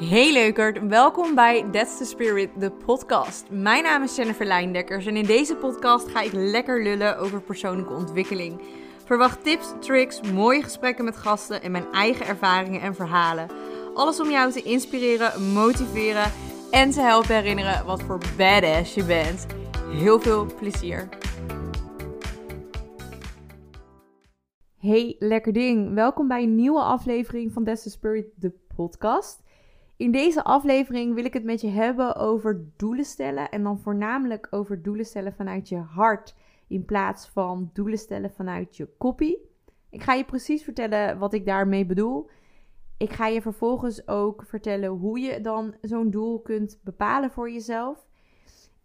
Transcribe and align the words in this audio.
Hey 0.00 0.32
leukert, 0.32 0.88
welkom 0.88 1.34
bij 1.34 1.64
That's 1.72 1.98
the 1.98 2.04
Spirit, 2.04 2.50
de 2.56 2.70
podcast. 2.70 3.50
Mijn 3.50 3.82
naam 3.82 4.02
is 4.02 4.16
Jennifer 4.16 4.46
Lijndekkers 4.46 5.06
en 5.06 5.16
in 5.16 5.24
deze 5.24 5.56
podcast 5.56 6.08
ga 6.08 6.20
ik 6.20 6.32
lekker 6.32 6.82
lullen 6.82 7.18
over 7.18 7.42
persoonlijke 7.42 7.92
ontwikkeling. 7.92 8.60
Verwacht 9.04 9.44
tips, 9.44 9.72
tricks, 9.80 10.20
mooie 10.32 10.62
gesprekken 10.62 11.04
met 11.04 11.16
gasten 11.16 11.62
en 11.62 11.70
mijn 11.70 11.92
eigen 11.92 12.26
ervaringen 12.26 12.80
en 12.80 12.94
verhalen. 12.94 13.48
Alles 13.94 14.20
om 14.20 14.30
jou 14.30 14.52
te 14.52 14.62
inspireren, 14.62 15.52
motiveren 15.52 16.32
en 16.70 16.90
te 16.90 17.00
helpen 17.00 17.34
herinneren 17.34 17.84
wat 17.84 18.02
voor 18.02 18.18
badass 18.36 18.94
je 18.94 19.04
bent. 19.04 19.46
Heel 19.86 20.20
veel 20.20 20.46
plezier. 20.58 21.08
Hey 24.78 25.16
lekker 25.18 25.52
ding, 25.52 25.94
welkom 25.94 26.28
bij 26.28 26.42
een 26.42 26.54
nieuwe 26.54 26.80
aflevering 26.80 27.52
van 27.52 27.64
That's 27.64 27.82
the 27.82 27.90
Spirit, 27.90 28.26
de 28.36 28.52
podcast. 28.76 29.48
In 30.00 30.12
deze 30.12 30.44
aflevering 30.44 31.14
wil 31.14 31.24
ik 31.24 31.32
het 31.32 31.44
met 31.44 31.60
je 31.60 31.68
hebben 31.68 32.16
over 32.16 32.64
doelen 32.76 33.04
stellen. 33.04 33.50
En 33.50 33.62
dan 33.62 33.78
voornamelijk 33.78 34.46
over 34.50 34.82
doelen 34.82 35.04
stellen 35.04 35.34
vanuit 35.34 35.68
je 35.68 35.76
hart. 35.76 36.34
In 36.68 36.84
plaats 36.84 37.28
van 37.28 37.70
doelen 37.72 37.98
stellen 37.98 38.30
vanuit 38.30 38.76
je 38.76 38.88
kopie. 38.98 39.38
Ik 39.90 40.02
ga 40.02 40.14
je 40.14 40.24
precies 40.24 40.64
vertellen 40.64 41.18
wat 41.18 41.32
ik 41.32 41.46
daarmee 41.46 41.86
bedoel. 41.86 42.30
Ik 42.96 43.12
ga 43.12 43.26
je 43.26 43.42
vervolgens 43.42 44.08
ook 44.08 44.44
vertellen 44.46 44.88
hoe 44.88 45.20
je 45.20 45.40
dan 45.40 45.74
zo'n 45.80 46.10
doel 46.10 46.40
kunt 46.40 46.80
bepalen 46.82 47.30
voor 47.30 47.50
jezelf. 47.50 48.06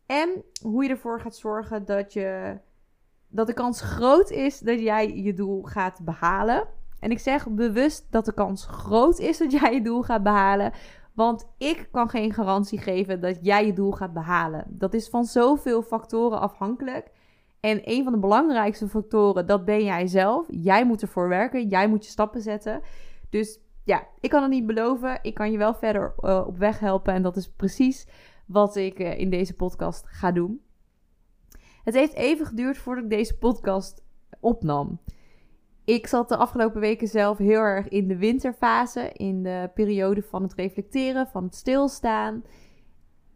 En 0.05 0.43
hoe 0.61 0.83
je 0.83 0.89
ervoor 0.89 1.21
gaat 1.21 1.35
zorgen 1.35 1.85
dat, 1.85 2.13
je, 2.13 2.57
dat 3.27 3.47
de 3.47 3.53
kans 3.53 3.81
groot 3.81 4.31
is 4.31 4.59
dat 4.59 4.79
jij 4.79 5.15
je 5.15 5.33
doel 5.33 5.63
gaat 5.63 5.99
behalen. 6.03 6.67
En 6.99 7.11
ik 7.11 7.19
zeg 7.19 7.49
bewust 7.49 8.07
dat 8.09 8.25
de 8.25 8.33
kans 8.33 8.65
groot 8.65 9.19
is 9.19 9.37
dat 9.37 9.51
jij 9.51 9.73
je 9.73 9.81
doel 9.81 10.01
gaat 10.01 10.23
behalen. 10.23 10.71
Want 11.15 11.47
ik 11.57 11.87
kan 11.91 12.09
geen 12.09 12.33
garantie 12.33 12.79
geven 12.79 13.21
dat 13.21 13.37
jij 13.41 13.65
je 13.65 13.73
doel 13.73 13.91
gaat 13.91 14.13
behalen. 14.13 14.65
Dat 14.69 14.93
is 14.93 15.09
van 15.09 15.25
zoveel 15.25 15.81
factoren 15.81 16.39
afhankelijk. 16.39 17.11
En 17.59 17.81
een 17.83 18.03
van 18.03 18.13
de 18.13 18.19
belangrijkste 18.19 18.87
factoren, 18.87 19.47
dat 19.47 19.65
ben 19.65 19.83
jij 19.83 20.07
zelf. 20.07 20.45
Jij 20.49 20.85
moet 20.85 21.01
ervoor 21.01 21.27
werken. 21.27 21.67
Jij 21.67 21.87
moet 21.87 22.05
je 22.05 22.11
stappen 22.11 22.41
zetten. 22.41 22.81
Dus 23.29 23.59
ja, 23.83 24.07
ik 24.19 24.29
kan 24.29 24.41
het 24.41 24.51
niet 24.51 24.65
beloven. 24.65 25.19
Ik 25.21 25.33
kan 25.33 25.51
je 25.51 25.57
wel 25.57 25.73
verder 25.73 26.13
uh, 26.19 26.43
op 26.47 26.57
weg 26.57 26.79
helpen. 26.79 27.13
En 27.13 27.21
dat 27.21 27.37
is 27.37 27.51
precies 27.51 28.07
wat 28.45 28.75
ik 28.75 28.99
uh, 28.99 29.19
in 29.19 29.29
deze 29.29 29.55
podcast 29.55 30.05
ga 30.07 30.31
doen. 30.31 30.61
Het 31.83 31.93
heeft 31.93 32.13
even 32.13 32.45
geduurd 32.45 32.77
voordat 32.77 33.03
ik 33.03 33.09
deze 33.09 33.37
podcast 33.37 34.03
opnam. 34.39 34.99
Ik 35.85 36.07
zat 36.07 36.29
de 36.29 36.37
afgelopen 36.37 36.81
weken 36.81 37.07
zelf 37.07 37.37
heel 37.37 37.59
erg 37.59 37.87
in 37.87 38.07
de 38.07 38.17
winterfase, 38.17 39.11
in 39.11 39.43
de 39.43 39.69
periode 39.73 40.21
van 40.21 40.43
het 40.43 40.53
reflecteren, 40.53 41.27
van 41.27 41.43
het 41.43 41.55
stilstaan. 41.55 42.43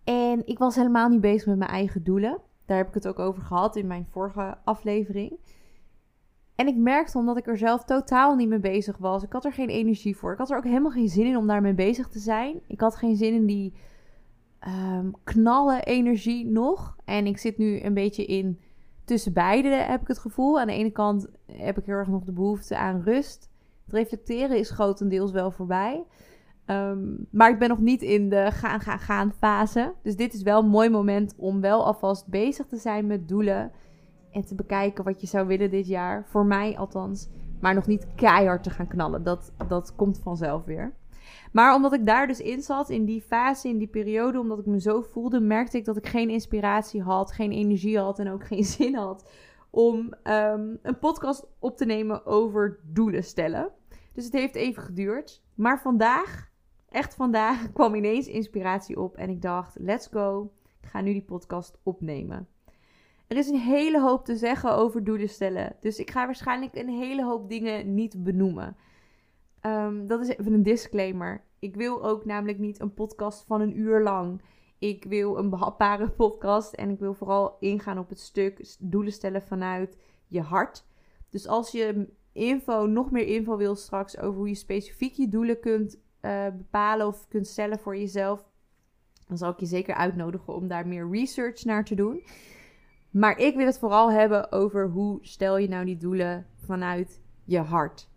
En 0.04 0.42
ik 0.46 0.58
was 0.58 0.76
helemaal 0.76 1.10
niet 1.10 1.22
bezig 1.22 1.48
met 1.48 1.58
mijn 1.58 1.70
eigen 1.70 2.04
doelen. 2.04 2.42
Daar 2.66 2.78
heb 2.78 2.88
ik 2.88 2.94
het 2.94 3.08
ook 3.08 3.20
over 3.20 3.42
gehad 3.42 3.76
in 3.76 3.88
mijn 3.88 4.08
vorige 4.12 4.58
aflevering. 4.64 5.38
En 6.56 6.68
ik 6.68 6.76
merkte 6.76 7.18
omdat 7.18 7.38
ik 7.38 7.48
er 7.48 7.58
zelf 7.58 7.84
totaal 7.84 8.36
niet 8.36 8.50
mee 8.50 8.60
bezig 8.60 8.98
was. 8.98 9.24
Ik 9.24 9.34
had 9.34 9.46
er 9.46 9.54
geen 9.54 9.70
energie 9.70 10.18
voor. 10.18 10.32
Ik 10.32 10.38
had 10.38 10.52
er 10.52 10.58
ook 10.58 10.64
helemaal 10.64 10.92
geen 10.92 11.10
zin 11.10 11.26
in 11.26 11.38
om 11.38 11.48
daarmee 11.48 11.74
bezig 11.74 12.08
te 12.08 12.20
zijn. 12.20 12.60
Ik 12.68 12.80
had 12.80 12.96
geen 12.96 13.16
zin 13.16 13.34
in 13.34 13.46
die 13.46 13.74
um, 14.68 15.14
knallen 15.24 15.84
energie 15.84 16.46
nog. 16.46 16.96
En 17.06 17.26
ik 17.26 17.38
zit 17.38 17.58
nu 17.58 17.82
een 17.82 17.94
beetje 17.94 18.26
in 18.26 18.60
tussen 19.10 19.34
beide 19.34 19.70
heb 19.70 20.02
ik 20.02 20.08
het 20.08 20.20
gevoel. 20.20 20.60
Aan 20.60 20.68
de 20.68 20.74
ene 20.74 20.92
kant 20.92 21.28
heb 21.46 21.78
ik 21.78 21.86
heel 21.86 21.96
erg 21.96 22.08
nog 22.08 22.24
de 22.24 22.32
behoefte 22.32 22.78
aan 22.78 23.02
rust. 23.02 23.50
Het 23.86 23.94
reflecteren 23.94 24.58
is 24.58 24.70
grotendeels 24.70 25.32
wel 25.32 25.52
voorbij. 25.52 26.04
Um, 26.66 27.28
maar 27.32 27.50
ik 27.50 27.60
ben 27.60 27.70
nog 27.70 27.80
niet 27.80 28.02
in 28.02 28.30
de 28.30 28.52
gaan, 28.52 28.80
gaan, 28.80 29.00
gaan 29.00 29.34
fase. 29.40 29.94
Dus 30.04 30.16
dit 30.16 30.34
is 30.34 30.42
wel 30.42 30.60
een 30.60 30.70
mooi 30.70 30.90
moment 30.90 31.34
om 31.38 31.62
wel 31.62 31.86
alvast 31.86 32.28
bezig 32.28 32.66
te 32.66 32.78
zijn 32.78 33.08
met 33.08 33.28
doelen. 33.28 33.72
En 34.32 34.46
te 34.46 34.56
bekijken 34.56 35.04
wat 35.04 35.22
je 35.22 35.28
zou 35.28 35.48
willen 35.48 35.70
dit 35.70 35.88
jaar. 35.88 36.26
Voor 36.28 36.46
mij 36.46 36.78
althans. 36.78 37.30
Maar 37.60 37.74
nog 37.74 37.88
niet 37.88 38.08
keihard 38.16 38.64
te 38.64 38.70
gaan 38.70 38.88
knallen. 38.88 39.24
Dat, 39.24 39.52
dat 39.68 39.96
komt 39.96 40.20
vanzelf 40.20 40.66
weer. 40.66 40.94
Maar 41.52 41.76
omdat 41.76 41.94
ik 41.94 42.06
daar 42.06 42.28
dus 42.28 42.40
in 42.40 42.62
zat, 42.62 42.90
in 42.90 43.06
die 43.06 43.22
fase, 43.22 43.68
in 43.68 43.78
die 43.78 43.88
periode, 43.88 44.40
omdat 44.40 44.60
ik 44.60 44.66
me 44.66 44.82
zo 44.82 45.02
voelde, 45.02 45.40
merkte 45.40 45.78
ik 45.78 45.86
dat 45.86 45.98
ik 45.98 46.08
geen 46.08 46.30
inspiratie 46.30 47.02
had, 47.02 47.32
geen 47.32 47.52
energie 47.52 48.00
had 48.00 48.20
en 48.20 48.32
ook 48.32 48.46
geen 48.54 48.64
zin 48.64 48.96
had 48.96 49.30
om 49.70 50.14
um, 50.24 50.80
een 50.82 51.00
podcast 51.00 51.48
op 51.60 51.78
te 51.78 51.86
nemen 51.86 52.26
over 52.26 52.80
doelen 52.84 53.24
stellen. 53.24 53.72
Dus 54.14 54.24
het 54.24 54.34
heeft 54.34 54.56
even 54.56 54.84
geduurd. 54.84 55.44
Maar 55.56 55.82
vandaag, 55.82 56.50
echt 56.90 57.16
vandaag, 57.16 57.72
kwam 57.74 57.96
ineens 57.96 58.28
inspiratie 58.28 59.00
op 59.00 59.18
en 59.18 59.30
ik 59.30 59.42
dacht: 59.42 59.78
let's 59.80 60.08
go. 60.12 60.52
Ik 60.82 60.88
ga 60.88 61.02
nu 61.02 61.12
die 61.12 61.24
podcast 61.24 61.78
opnemen. 61.84 62.48
Er 63.28 63.38
is 63.38 63.48
een 63.48 63.60
hele 63.60 64.02
hoop 64.02 64.26
te 64.26 64.36
zeggen 64.36 64.76
over 64.76 65.04
doelen 65.04 65.30
stellen. 65.30 65.76
Dus 65.80 66.00
ik 66.00 66.12
ga 66.12 66.26
waarschijnlijk 66.26 66.76
een 66.76 66.90
hele 66.90 67.24
hoop 67.24 67.50
dingen 67.50 67.94
niet 67.94 68.24
benoemen. 68.24 68.76
Um, 69.62 70.08
dat 70.08 70.22
is 70.22 70.28
even 70.28 70.54
een 70.54 70.64
disclaimer. 70.64 71.44
Ik 71.60 71.76
wil 71.76 72.04
ook 72.04 72.26
namelijk 72.26 72.60
niet 72.60 72.80
een 72.80 72.94
podcast 72.94 73.44
van 73.48 73.62
een 73.62 73.80
uur 73.80 74.04
lang. 74.04 74.42
Ik 74.78 75.04
wil 75.04 75.38
een 75.38 75.50
behapbare 75.50 76.10
podcast 76.10 76.74
en 76.74 76.90
ik 76.90 77.00
wil 77.00 77.14
vooral 77.14 77.58
ingaan 77.60 77.98
op 78.00 78.10
het 78.10 78.20
stuk 78.20 78.76
doelen 78.80 79.14
stellen 79.14 79.42
vanuit 79.42 79.98
je 80.28 80.42
hart. 80.42 80.86
Dus 81.30 81.48
als 81.48 81.72
je 81.72 82.08
info, 82.32 82.86
nog 82.86 83.12
meer 83.12 83.28
info 83.28 83.58
wil 83.58 83.76
straks 83.76 84.18
over 84.18 84.38
hoe 84.38 84.48
je 84.48 84.56
specifiek 84.56 85.14
je 85.14 85.30
doelen 85.30 85.60
kunt 85.60 86.00
uh, 86.22 86.48
bepalen 86.58 87.08
of 87.08 87.28
kunt 87.28 87.48
stellen 87.48 87.80
voor 87.80 87.98
jezelf, 87.98 88.50
dan 89.28 89.38
zal 89.38 89.52
ik 89.52 89.60
je 89.60 89.66
zeker 89.66 89.96
uitnodigen 89.96 90.54
om 90.54 90.68
daar 90.68 90.88
meer 90.88 91.10
research 91.10 91.64
naar 91.64 91.86
te 91.86 91.96
doen. 91.96 92.24
Maar 93.10 93.38
ik 93.38 93.56
wil 93.56 93.66
het 93.66 93.80
vooral 93.80 94.12
hebben 94.12 94.52
over 94.52 94.90
hoe 94.90 95.18
stel 95.22 95.58
je 95.58 95.68
nou 95.68 95.86
die 95.86 95.98
doelen 95.98 96.48
vanuit 96.56 97.22
je 97.44 97.60
hart 97.60 98.10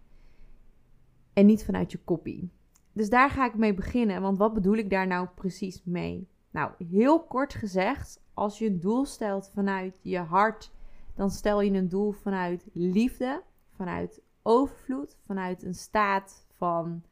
en 1.33 1.47
niet 1.47 1.65
vanuit 1.65 1.93
je 1.93 1.99
kopie. 1.99 2.51
Dus 2.93 3.11
daar 3.11 3.31
ga 3.31 3.47
ik 3.47 3.55
mee 3.55 3.75
beginnen, 3.75 4.23
want 4.23 4.39
wat 4.39 4.55
bedoel 4.55 4.75
ik 4.75 4.91
daar 4.91 5.07
nou 5.07 5.29
precies 5.35 5.83
mee? 5.85 6.29
Nou, 6.51 6.73
heel 6.89 7.23
kort 7.23 7.55
gezegd, 7.55 8.23
als 8.35 8.59
je 8.59 8.67
een 8.67 8.81
doel 8.81 9.05
stelt 9.05 9.51
vanuit 9.55 9.99
je 10.03 10.19
hart, 10.19 10.73
dan 11.15 11.31
stel 11.31 11.61
je 11.61 11.71
een 11.71 11.89
doel 11.89 12.13
vanuit 12.13 12.67
liefde, 12.73 13.43
vanuit 13.77 14.23
overvloed, 14.43 15.17
vanuit 15.27 15.63
een 15.63 15.75
staat 15.75 16.47
van 16.57 17.03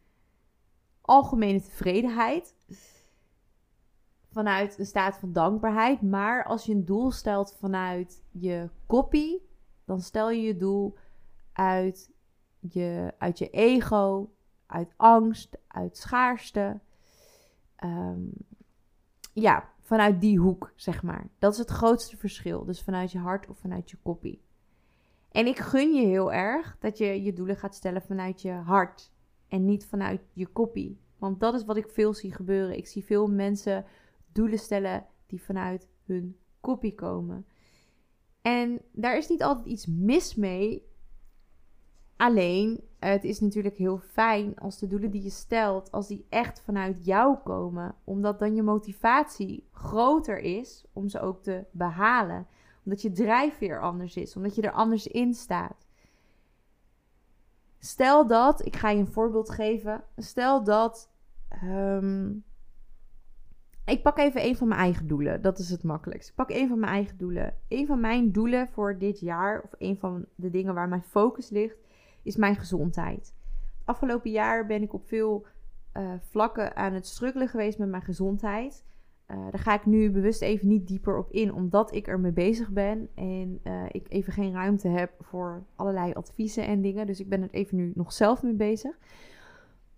algemene 1.00 1.60
tevredenheid, 1.60 2.54
vanuit 4.32 4.78
een 4.78 4.86
staat 4.86 5.18
van 5.18 5.32
dankbaarheid. 5.32 6.02
Maar 6.02 6.44
als 6.44 6.64
je 6.64 6.72
een 6.72 6.84
doel 6.84 7.10
stelt 7.10 7.56
vanuit 7.58 8.22
je 8.30 8.68
kopie, 8.86 9.48
dan 9.84 10.00
stel 10.00 10.30
je 10.30 10.42
je 10.42 10.56
doel 10.56 10.96
uit 11.52 12.10
je, 12.60 13.14
uit 13.18 13.38
je 13.38 13.50
ego, 13.50 14.32
uit 14.66 14.94
angst, 14.96 15.56
uit 15.66 15.96
schaarste. 15.96 16.80
Ehm, 17.76 18.24
ja, 19.32 19.68
vanuit 19.80 20.20
die 20.20 20.38
hoek, 20.38 20.72
zeg 20.76 21.02
maar. 21.02 21.28
Dat 21.38 21.52
is 21.52 21.58
het 21.58 21.70
grootste 21.70 22.16
verschil. 22.16 22.64
Dus 22.64 22.82
vanuit 22.82 23.12
je 23.12 23.18
hart 23.18 23.48
of 23.48 23.58
vanuit 23.58 23.90
je 23.90 23.96
koppie. 24.02 24.42
En 25.30 25.46
ik 25.46 25.58
gun 25.58 25.94
je 25.94 26.06
heel 26.06 26.32
erg 26.32 26.76
dat 26.78 26.98
je 26.98 27.22
je 27.22 27.32
doelen 27.32 27.56
gaat 27.56 27.74
stellen 27.74 28.02
vanuit 28.02 28.42
je 28.42 28.52
hart 28.52 29.12
en 29.48 29.64
niet 29.64 29.86
vanuit 29.86 30.20
je 30.32 30.46
koppie. 30.46 31.00
Want 31.18 31.40
dat 31.40 31.54
is 31.54 31.64
wat 31.64 31.76
ik 31.76 31.88
veel 31.88 32.14
zie 32.14 32.32
gebeuren. 32.32 32.76
Ik 32.76 32.86
zie 32.86 33.04
veel 33.04 33.26
mensen 33.26 33.84
doelen 34.32 34.58
stellen 34.58 35.06
die 35.26 35.42
vanuit 35.42 35.88
hun 36.04 36.36
koppie 36.60 36.94
komen. 36.94 37.46
En 38.42 38.80
daar 38.92 39.16
is 39.16 39.28
niet 39.28 39.42
altijd 39.42 39.66
iets 39.66 39.86
mis 39.86 40.34
mee. 40.34 40.88
Alleen, 42.20 42.80
het 42.98 43.24
is 43.24 43.40
natuurlijk 43.40 43.76
heel 43.76 43.98
fijn 43.98 44.58
als 44.58 44.78
de 44.78 44.86
doelen 44.86 45.10
die 45.10 45.22
je 45.22 45.30
stelt, 45.30 45.92
als 45.92 46.08
die 46.08 46.26
echt 46.28 46.60
vanuit 46.60 47.04
jou 47.04 47.36
komen. 47.44 47.94
Omdat 48.04 48.38
dan 48.38 48.54
je 48.54 48.62
motivatie 48.62 49.68
groter 49.72 50.38
is 50.38 50.84
om 50.92 51.08
ze 51.08 51.20
ook 51.20 51.42
te 51.42 51.64
behalen. 51.70 52.46
Omdat 52.84 53.02
je 53.02 53.12
drijfveer 53.12 53.80
anders 53.80 54.16
is, 54.16 54.36
omdat 54.36 54.54
je 54.54 54.62
er 54.62 54.72
anders 54.72 55.06
in 55.06 55.34
staat. 55.34 55.86
Stel 57.78 58.26
dat, 58.26 58.66
ik 58.66 58.76
ga 58.76 58.90
je 58.90 58.98
een 58.98 59.12
voorbeeld 59.12 59.50
geven. 59.50 60.04
Stel 60.16 60.64
dat. 60.64 61.10
Um, 61.64 62.44
ik 63.84 64.02
pak 64.02 64.18
even 64.18 64.44
een 64.44 64.56
van 64.56 64.68
mijn 64.68 64.80
eigen 64.80 65.06
doelen. 65.06 65.42
Dat 65.42 65.58
is 65.58 65.70
het 65.70 65.82
makkelijkst. 65.82 66.28
Ik 66.28 66.34
pak 66.34 66.50
een 66.50 66.68
van 66.68 66.78
mijn 66.78 66.92
eigen 66.92 67.16
doelen. 67.18 67.54
Een 67.68 67.86
van 67.86 68.00
mijn 68.00 68.32
doelen 68.32 68.68
voor 68.68 68.98
dit 68.98 69.20
jaar, 69.20 69.62
of 69.62 69.70
een 69.78 69.98
van 69.98 70.24
de 70.34 70.50
dingen 70.50 70.74
waar 70.74 70.88
mijn 70.88 71.02
focus 71.02 71.50
ligt, 71.50 71.88
is 72.22 72.36
mijn 72.36 72.56
gezondheid. 72.56 73.34
Afgelopen 73.84 74.30
jaar 74.30 74.66
ben 74.66 74.82
ik 74.82 74.92
op 74.92 75.08
veel 75.08 75.46
uh, 75.96 76.12
vlakken 76.18 76.76
aan 76.76 76.92
het 76.92 77.06
struggelen 77.06 77.48
geweest 77.48 77.78
met 77.78 77.88
mijn 77.88 78.02
gezondheid. 78.02 78.84
Uh, 79.30 79.36
daar 79.50 79.60
ga 79.60 79.74
ik 79.74 79.86
nu 79.86 80.10
bewust 80.10 80.42
even 80.42 80.68
niet 80.68 80.88
dieper 80.88 81.18
op 81.18 81.30
in, 81.30 81.52
omdat 81.52 81.94
ik 81.94 82.06
ermee 82.06 82.32
bezig 82.32 82.70
ben 82.70 83.08
en 83.14 83.60
uh, 83.64 83.84
ik 83.90 84.06
even 84.08 84.32
geen 84.32 84.52
ruimte 84.52 84.88
heb 84.88 85.12
voor 85.20 85.64
allerlei 85.76 86.12
adviezen 86.12 86.66
en 86.66 86.80
dingen. 86.80 87.06
Dus 87.06 87.20
ik 87.20 87.28
ben 87.28 87.42
er 87.42 87.50
even 87.50 87.76
nu 87.76 87.92
nog 87.94 88.12
zelf 88.12 88.42
mee 88.42 88.52
bezig. 88.52 88.98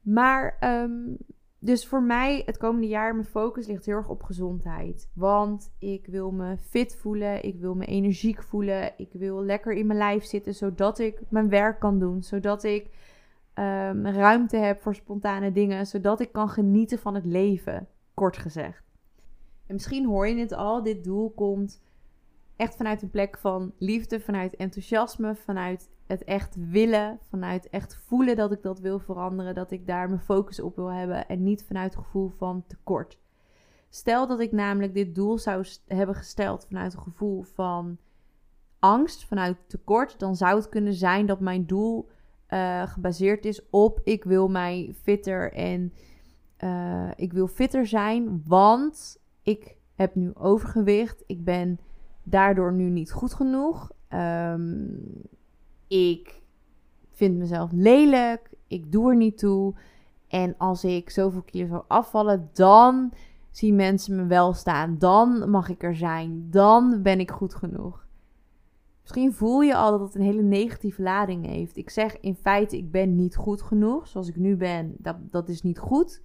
Maar 0.00 0.56
um, 0.60 1.16
dus 1.64 1.86
voor 1.86 2.02
mij 2.02 2.42
het 2.46 2.56
komende 2.56 2.86
jaar, 2.86 3.14
mijn 3.14 3.26
focus 3.26 3.66
ligt 3.66 3.86
heel 3.86 3.96
erg 3.96 4.08
op 4.08 4.22
gezondheid. 4.22 5.10
Want 5.14 5.74
ik 5.78 6.06
wil 6.06 6.30
me 6.30 6.56
fit 6.56 6.96
voelen, 6.96 7.44
ik 7.44 7.60
wil 7.60 7.74
me 7.74 7.84
energiek 7.84 8.42
voelen, 8.42 8.92
ik 8.96 9.12
wil 9.12 9.44
lekker 9.44 9.72
in 9.72 9.86
mijn 9.86 9.98
lijf 9.98 10.24
zitten, 10.24 10.54
zodat 10.54 10.98
ik 10.98 11.20
mijn 11.28 11.48
werk 11.48 11.80
kan 11.80 11.98
doen, 11.98 12.22
zodat 12.22 12.64
ik 12.64 12.84
um, 13.54 14.06
ruimte 14.06 14.56
heb 14.56 14.80
voor 14.80 14.94
spontane 14.94 15.52
dingen, 15.52 15.86
zodat 15.86 16.20
ik 16.20 16.32
kan 16.32 16.48
genieten 16.48 16.98
van 16.98 17.14
het 17.14 17.24
leven, 17.24 17.88
kort 18.14 18.36
gezegd. 18.36 18.84
En 19.66 19.74
misschien 19.74 20.06
hoor 20.06 20.28
je 20.28 20.40
het 20.40 20.52
al, 20.52 20.82
dit 20.82 21.04
doel 21.04 21.30
komt 21.30 21.82
echt 22.56 22.76
vanuit 22.76 23.02
een 23.02 23.10
plek 23.10 23.38
van 23.38 23.72
liefde, 23.78 24.20
vanuit 24.20 24.56
enthousiasme, 24.56 25.34
vanuit 25.34 25.90
het 26.06 26.24
echt 26.24 26.56
willen, 26.70 27.18
vanuit 27.28 27.68
echt 27.68 27.96
voelen 27.96 28.36
dat 28.36 28.52
ik 28.52 28.62
dat 28.62 28.80
wil 28.80 28.98
veranderen, 28.98 29.54
dat 29.54 29.70
ik 29.70 29.86
daar 29.86 30.08
mijn 30.08 30.20
focus 30.20 30.60
op 30.60 30.76
wil 30.76 30.92
hebben 30.92 31.28
en 31.28 31.42
niet 31.42 31.64
vanuit 31.64 31.94
het 31.94 32.04
gevoel 32.04 32.28
van 32.28 32.64
tekort. 32.66 33.18
Stel 33.88 34.26
dat 34.26 34.40
ik 34.40 34.52
namelijk 34.52 34.94
dit 34.94 35.14
doel 35.14 35.38
zou 35.38 35.66
hebben 35.86 36.14
gesteld 36.14 36.66
vanuit 36.68 36.94
een 36.94 37.02
gevoel 37.02 37.42
van 37.42 37.98
angst, 38.78 39.24
vanuit 39.24 39.56
tekort, 39.66 40.18
dan 40.18 40.36
zou 40.36 40.56
het 40.56 40.68
kunnen 40.68 40.94
zijn 40.94 41.26
dat 41.26 41.40
mijn 41.40 41.66
doel 41.66 42.08
uh, 42.48 42.82
gebaseerd 42.82 43.44
is 43.44 43.70
op 43.70 44.00
ik 44.04 44.24
wil 44.24 44.48
mij 44.48 44.94
fitter 45.02 45.52
en 45.52 45.92
uh, 46.64 47.10
ik 47.16 47.32
wil 47.32 47.46
fitter 47.46 47.86
zijn, 47.86 48.42
want 48.46 49.20
ik 49.42 49.76
heb 49.94 50.14
nu 50.14 50.34
overgewicht. 50.34 51.22
Ik 51.26 51.44
ben 51.44 51.78
daardoor 52.22 52.72
nu 52.72 52.90
niet 52.90 53.12
goed 53.12 53.34
genoeg. 53.34 53.90
Um, 54.08 55.00
ik 55.92 56.42
vind 57.10 57.36
mezelf 57.38 57.70
lelijk. 57.72 58.50
Ik 58.66 58.92
doe 58.92 59.10
er 59.10 59.16
niet 59.16 59.38
toe. 59.38 59.74
En 60.28 60.54
als 60.58 60.84
ik 60.84 61.10
zoveel 61.10 61.42
kilo 61.42 61.66
zou 61.66 61.82
afvallen, 61.88 62.50
dan 62.52 63.12
zien 63.50 63.76
mensen 63.76 64.16
me 64.16 64.26
wel 64.26 64.52
staan. 64.52 64.98
Dan 64.98 65.50
mag 65.50 65.68
ik 65.68 65.82
er 65.82 65.96
zijn. 65.96 66.46
Dan 66.50 67.02
ben 67.02 67.20
ik 67.20 67.30
goed 67.30 67.54
genoeg. 67.54 68.06
Misschien 69.00 69.32
voel 69.32 69.60
je 69.60 69.76
al 69.76 69.90
dat 69.90 70.00
het 70.00 70.14
een 70.14 70.22
hele 70.22 70.42
negatieve 70.42 71.02
lading 71.02 71.46
heeft. 71.46 71.76
Ik 71.76 71.90
zeg 71.90 72.20
in 72.20 72.34
feite, 72.34 72.76
ik 72.76 72.90
ben 72.90 73.14
niet 73.14 73.36
goed 73.36 73.62
genoeg. 73.62 74.08
Zoals 74.08 74.28
ik 74.28 74.36
nu 74.36 74.56
ben, 74.56 74.94
dat, 74.98 75.16
dat 75.30 75.48
is 75.48 75.62
niet 75.62 75.78
goed. 75.78 76.22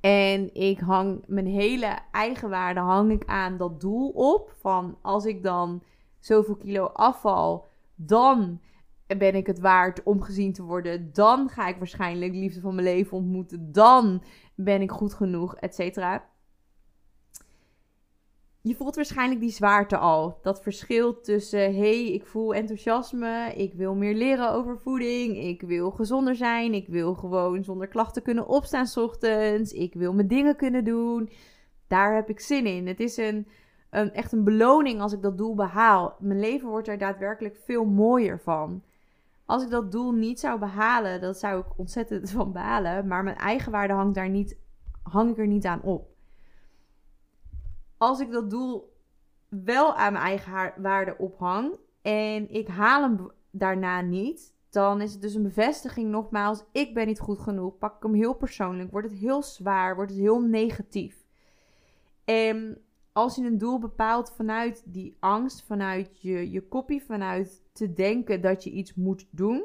En 0.00 0.54
ik 0.54 0.78
hang 0.78 1.24
mijn 1.26 1.46
hele 1.46 1.98
eigenwaarde 2.12 2.80
hang 2.80 3.10
ik 3.10 3.24
aan 3.24 3.56
dat 3.56 3.80
doel 3.80 4.08
op. 4.08 4.54
Van 4.58 4.98
als 5.02 5.24
ik 5.24 5.42
dan 5.42 5.82
zoveel 6.18 6.56
kilo 6.56 6.84
afval, 6.84 7.68
dan 8.06 8.60
ben 9.06 9.34
ik 9.34 9.46
het 9.46 9.60
waard 9.60 10.02
om 10.02 10.22
gezien 10.22 10.52
te 10.52 10.62
worden. 10.62 11.12
Dan 11.12 11.48
ga 11.48 11.68
ik 11.68 11.76
waarschijnlijk 11.76 12.32
de 12.32 12.38
liefde 12.38 12.60
van 12.60 12.74
mijn 12.74 12.86
leven 12.86 13.16
ontmoeten. 13.16 13.72
Dan 13.72 14.22
ben 14.54 14.82
ik 14.82 14.90
goed 14.90 15.14
genoeg, 15.14 15.56
et 15.56 15.74
cetera 15.74 16.30
je 18.62 18.74
voelt 18.74 18.96
waarschijnlijk 18.96 19.40
die 19.40 19.50
zwaarte 19.50 19.96
al. 19.96 20.38
Dat 20.42 20.62
verschil 20.62 21.20
tussen, 21.20 21.76
hey, 21.76 22.12
ik 22.12 22.26
voel 22.26 22.54
enthousiasme, 22.54 23.52
ik 23.56 23.74
wil 23.74 23.94
meer 23.94 24.14
leren 24.14 24.52
over 24.52 24.78
voeding, 24.78 25.36
ik 25.36 25.62
wil 25.62 25.90
gezonder 25.90 26.36
zijn, 26.36 26.74
ik 26.74 26.88
wil 26.88 27.14
gewoon 27.14 27.64
zonder 27.64 27.88
klachten 27.88 28.22
kunnen 28.22 28.46
opstaan 28.46 28.86
s 28.86 28.96
ochtends, 28.96 29.72
ik 29.72 29.94
wil 29.94 30.14
mijn 30.14 30.28
dingen 30.28 30.56
kunnen 30.56 30.84
doen. 30.84 31.30
Daar 31.88 32.14
heb 32.14 32.28
ik 32.28 32.40
zin 32.40 32.66
in. 32.66 32.86
Het 32.86 33.00
is 33.00 33.16
een, 33.16 33.48
een, 33.90 34.12
echt 34.12 34.32
een 34.32 34.44
beloning 34.44 35.00
als 35.00 35.12
ik 35.12 35.22
dat 35.22 35.38
doel 35.38 35.54
behaal. 35.54 36.16
Mijn 36.18 36.40
leven 36.40 36.68
wordt 36.68 36.88
er 36.88 36.98
daadwerkelijk 36.98 37.56
veel 37.64 37.84
mooier 37.84 38.40
van. 38.40 38.82
Als 39.44 39.62
ik 39.62 39.70
dat 39.70 39.92
doel 39.92 40.12
niet 40.12 40.40
zou 40.40 40.58
behalen, 40.58 41.20
dat 41.20 41.38
zou 41.38 41.60
ik 41.60 41.78
ontzettend 41.78 42.30
van 42.36 42.52
behalen. 42.52 43.06
Maar 43.06 43.22
mijn 43.22 43.36
eigen 43.36 43.72
waarde 43.72 43.92
hangt 43.92 44.14
daar 44.14 44.28
niet, 44.28 44.56
hang 45.02 45.30
ik 45.30 45.38
er 45.38 45.46
niet 45.46 45.66
aan 45.66 45.82
op 45.82 46.10
als 48.00 48.20
ik 48.20 48.30
dat 48.30 48.50
doel 48.50 48.96
wel 49.48 49.94
aan 49.94 50.12
mijn 50.12 50.24
eigen 50.24 50.72
waarde 50.76 51.14
ophang 51.18 51.78
en 52.02 52.50
ik 52.50 52.68
haal 52.68 53.02
hem 53.02 53.30
daarna 53.50 54.00
niet, 54.00 54.54
dan 54.70 55.00
is 55.00 55.12
het 55.12 55.22
dus 55.22 55.34
een 55.34 55.42
bevestiging 55.42 56.10
nogmaals, 56.10 56.64
ik 56.72 56.94
ben 56.94 57.06
niet 57.06 57.20
goed 57.20 57.38
genoeg. 57.38 57.78
Pak 57.78 57.96
ik 57.96 58.02
hem 58.02 58.14
heel 58.14 58.34
persoonlijk, 58.34 58.90
wordt 58.90 59.10
het 59.10 59.18
heel 59.18 59.42
zwaar, 59.42 59.94
wordt 59.94 60.10
het 60.10 60.20
heel 60.20 60.40
negatief. 60.40 61.24
En 62.24 62.78
als 63.12 63.36
je 63.36 63.44
een 63.44 63.58
doel 63.58 63.78
bepaalt 63.78 64.32
vanuit 64.36 64.82
die 64.86 65.16
angst, 65.20 65.62
vanuit 65.62 66.20
je, 66.20 66.50
je 66.50 66.68
kopie, 66.68 67.02
vanuit 67.02 67.62
te 67.72 67.92
denken 67.92 68.40
dat 68.40 68.64
je 68.64 68.70
iets 68.70 68.94
moet 68.94 69.26
doen, 69.30 69.64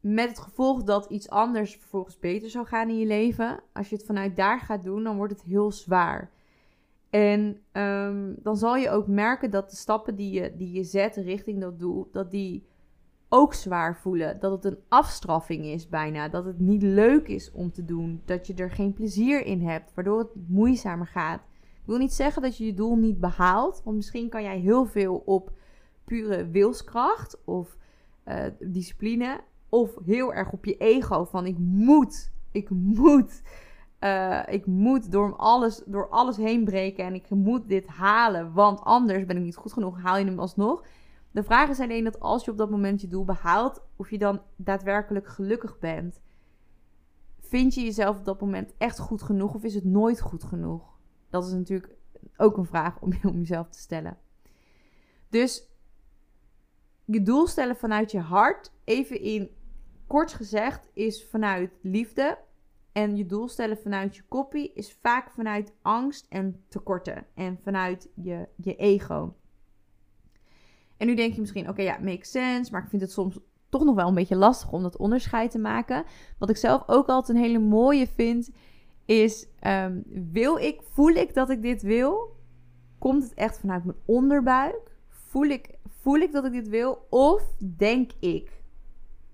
met 0.00 0.28
het 0.28 0.38
gevolg 0.38 0.82
dat 0.82 1.10
iets 1.10 1.28
anders 1.28 1.76
vervolgens 1.76 2.18
beter 2.18 2.50
zou 2.50 2.66
gaan 2.66 2.88
in 2.88 2.98
je 2.98 3.06
leven. 3.06 3.62
Als 3.72 3.88
je 3.88 3.96
het 3.96 4.04
vanuit 4.04 4.36
daar 4.36 4.60
gaat 4.60 4.82
doen, 4.82 5.04
dan 5.04 5.16
wordt 5.16 5.32
het 5.32 5.42
heel 5.42 5.72
zwaar. 5.72 6.30
En 7.10 7.60
ehm, 7.72 8.32
dan 8.36 8.56
zal 8.56 8.76
je 8.76 8.90
ook 8.90 9.06
merken 9.06 9.50
dat 9.50 9.70
de 9.70 9.76
stappen 9.76 10.16
die 10.16 10.30
je, 10.30 10.56
die 10.56 10.72
je 10.72 10.84
zet 10.84 11.16
richting 11.16 11.60
dat 11.60 11.78
doel, 11.78 12.08
dat 12.12 12.30
die 12.30 12.66
ook 13.34 13.54
zwaar 13.54 13.96
voelen. 13.96 14.40
Dat 14.40 14.52
het 14.52 14.64
een 14.64 14.78
afstraffing 14.88 15.64
is 15.64 15.88
bijna. 15.88 16.28
Dat 16.28 16.44
het 16.44 16.58
niet 16.58 16.82
leuk 16.82 17.28
is 17.28 17.52
om 17.52 17.72
te 17.72 17.84
doen. 17.84 18.22
Dat 18.24 18.46
je 18.46 18.54
er 18.54 18.70
geen 18.70 18.92
plezier 18.92 19.46
in 19.46 19.60
hebt, 19.60 19.94
waardoor 19.94 20.18
het 20.18 20.34
moeizamer 20.48 21.06
gaat. 21.06 21.40
Ik 21.60 21.90
wil 21.90 21.98
niet 21.98 22.12
zeggen 22.12 22.42
dat 22.42 22.56
je 22.56 22.66
je 22.66 22.74
doel 22.74 22.96
niet 22.96 23.20
behaalt. 23.20 23.80
Want 23.84 23.96
misschien 23.96 24.28
kan 24.28 24.42
jij 24.42 24.58
heel 24.58 24.86
veel 24.86 25.22
op 25.24 25.52
pure 26.04 26.48
wilskracht 26.48 27.44
of 27.44 27.76
uh, 28.24 28.44
discipline 28.58 29.40
of 29.68 29.90
heel 30.04 30.34
erg 30.34 30.52
op 30.52 30.64
je 30.64 30.76
ego 30.76 31.24
van 31.24 31.46
ik 31.46 31.58
moet, 31.58 32.32
ik 32.52 32.70
moet, 32.70 33.42
uh, 34.00 34.42
ik 34.46 34.66
moet 34.66 35.12
door 35.12 35.36
alles, 35.36 35.82
door 35.86 36.08
alles 36.08 36.36
heen 36.36 36.64
breken 36.64 37.04
en 37.04 37.14
ik 37.14 37.30
moet 37.30 37.68
dit 37.68 37.86
halen, 37.86 38.52
want 38.52 38.80
anders 38.80 39.26
ben 39.26 39.36
ik 39.36 39.42
niet 39.42 39.56
goed 39.56 39.72
genoeg, 39.72 40.00
haal 40.00 40.18
je 40.18 40.24
hem 40.24 40.38
alsnog. 40.38 40.84
De 41.34 41.42
vraag 41.42 41.68
is 41.68 41.80
alleen 41.80 42.04
dat 42.04 42.20
als 42.20 42.44
je 42.44 42.50
op 42.50 42.56
dat 42.58 42.70
moment 42.70 43.00
je 43.00 43.08
doel 43.08 43.24
behaalt, 43.24 43.82
of 43.96 44.10
je 44.10 44.18
dan 44.18 44.42
daadwerkelijk 44.56 45.28
gelukkig 45.28 45.78
bent. 45.78 46.20
Vind 47.40 47.74
je 47.74 47.82
jezelf 47.82 48.16
op 48.16 48.24
dat 48.24 48.40
moment 48.40 48.72
echt 48.78 48.98
goed 48.98 49.22
genoeg 49.22 49.54
of 49.54 49.64
is 49.64 49.74
het 49.74 49.84
nooit 49.84 50.20
goed 50.20 50.44
genoeg? 50.44 50.98
Dat 51.30 51.46
is 51.46 51.52
natuurlijk 51.52 51.96
ook 52.36 52.56
een 52.56 52.66
vraag 52.66 53.00
om, 53.00 53.12
om 53.22 53.38
jezelf 53.38 53.68
te 53.68 53.78
stellen. 53.78 54.18
Dus 55.28 55.68
je 57.04 57.22
doel 57.22 57.46
stellen 57.46 57.76
vanuit 57.76 58.10
je 58.10 58.20
hart, 58.20 58.72
even 58.84 59.20
in 59.20 59.50
kort 60.06 60.32
gezegd 60.32 60.90
is 60.92 61.24
vanuit 61.24 61.78
liefde. 61.82 62.38
En 62.92 63.16
je 63.16 63.26
doel 63.26 63.48
stellen 63.48 63.78
vanuit 63.78 64.16
je 64.16 64.22
kopie 64.28 64.72
is 64.74 64.92
vaak 64.92 65.30
vanuit 65.30 65.72
angst 65.82 66.26
en 66.28 66.64
tekorten. 66.68 67.26
En 67.34 67.58
vanuit 67.62 68.08
je, 68.14 68.48
je 68.56 68.76
ego. 68.76 69.34
En 70.96 71.06
nu 71.06 71.14
denk 71.14 71.34
je 71.34 71.40
misschien, 71.40 71.68
oké, 71.68 71.82
ja, 71.82 71.98
makes 72.02 72.30
sense. 72.30 72.72
Maar 72.72 72.82
ik 72.82 72.88
vind 72.88 73.02
het 73.02 73.12
soms 73.12 73.38
toch 73.68 73.84
nog 73.84 73.94
wel 73.94 74.08
een 74.08 74.14
beetje 74.14 74.36
lastig 74.36 74.72
om 74.72 74.82
dat 74.82 74.96
onderscheid 74.96 75.50
te 75.50 75.58
maken. 75.58 76.04
Wat 76.38 76.50
ik 76.50 76.56
zelf 76.56 76.82
ook 76.86 77.08
altijd 77.08 77.38
een 77.38 77.44
hele 77.44 77.58
mooie 77.58 78.06
vind, 78.06 78.50
is: 79.04 79.46
ehm, 79.60 80.00
wil 80.32 80.56
ik, 80.56 80.80
voel 80.82 81.10
ik 81.14 81.34
dat 81.34 81.50
ik 81.50 81.62
dit 81.62 81.82
wil? 81.82 82.36
Komt 82.98 83.22
het 83.22 83.34
echt 83.34 83.58
vanuit 83.58 83.84
mijn 83.84 83.98
onderbuik? 84.04 84.96
Voel 85.08 85.44
ik, 85.44 85.78
voel 85.88 86.16
ik 86.16 86.32
dat 86.32 86.44
ik 86.44 86.52
dit 86.52 86.68
wil? 86.68 87.06
Of 87.10 87.42
denk 87.76 88.10
ik 88.20 88.62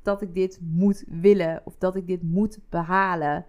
dat 0.02 0.22
ik 0.22 0.34
dit 0.34 0.60
moet 0.62 1.04
willen 1.08 1.62
of 1.64 1.76
dat 1.78 1.96
ik 1.96 2.06
dit 2.06 2.22
moet 2.22 2.58
behalen? 2.68 3.46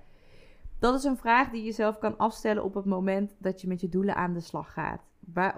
Dat 0.79 0.95
is 0.95 1.03
een 1.03 1.17
vraag 1.17 1.49
die 1.49 1.63
je 1.63 1.71
zelf 1.71 1.97
kan 1.97 2.17
afstellen 2.17 2.63
op 2.63 2.73
het 2.73 2.85
moment 2.85 3.35
dat 3.37 3.61
je 3.61 3.67
met 3.67 3.81
je 3.81 3.89
doelen 3.89 4.15
aan 4.15 4.33
de 4.33 4.39
slag 4.39 4.73
gaat. 4.73 5.01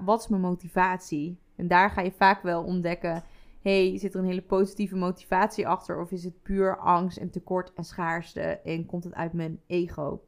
Wat 0.06 0.20
is 0.20 0.28
mijn 0.28 0.42
motivatie? 0.42 1.40
En 1.56 1.68
daar 1.68 1.90
ga 1.90 2.02
je 2.02 2.12
vaak 2.12 2.42
wel 2.42 2.64
ontdekken: 2.64 3.24
hey, 3.62 3.98
zit 3.98 4.14
er 4.14 4.20
een 4.20 4.26
hele 4.26 4.42
positieve 4.42 4.96
motivatie 4.96 5.68
achter? 5.68 6.00
Of 6.00 6.12
is 6.12 6.24
het 6.24 6.42
puur 6.42 6.78
angst 6.78 7.18
en 7.18 7.30
tekort 7.30 7.74
en 7.74 7.84
schaarste 7.84 8.42
en 8.42 8.86
komt 8.86 9.04
het 9.04 9.14
uit 9.14 9.34
mijn 9.34 9.60
ego? 9.68 10.22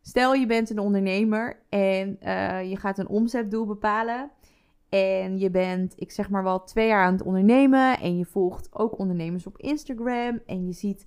Stel 0.00 0.34
je 0.34 0.46
bent 0.46 0.70
een 0.70 0.78
ondernemer 0.78 1.62
en 1.68 2.18
uh, 2.22 2.70
je 2.70 2.76
gaat 2.76 2.98
een 2.98 3.08
omzetdoel 3.08 3.66
bepalen. 3.66 4.30
En 4.88 5.38
je 5.38 5.50
bent, 5.50 5.94
ik 5.96 6.10
zeg 6.10 6.30
maar 6.30 6.42
wel, 6.42 6.64
twee 6.64 6.86
jaar 6.86 7.04
aan 7.04 7.12
het 7.12 7.22
ondernemen. 7.22 7.98
En 8.00 8.18
je 8.18 8.24
volgt 8.24 8.68
ook 8.72 8.98
ondernemers 8.98 9.46
op 9.46 9.58
Instagram. 9.58 10.40
En 10.46 10.66
je 10.66 10.72
ziet 10.72 11.06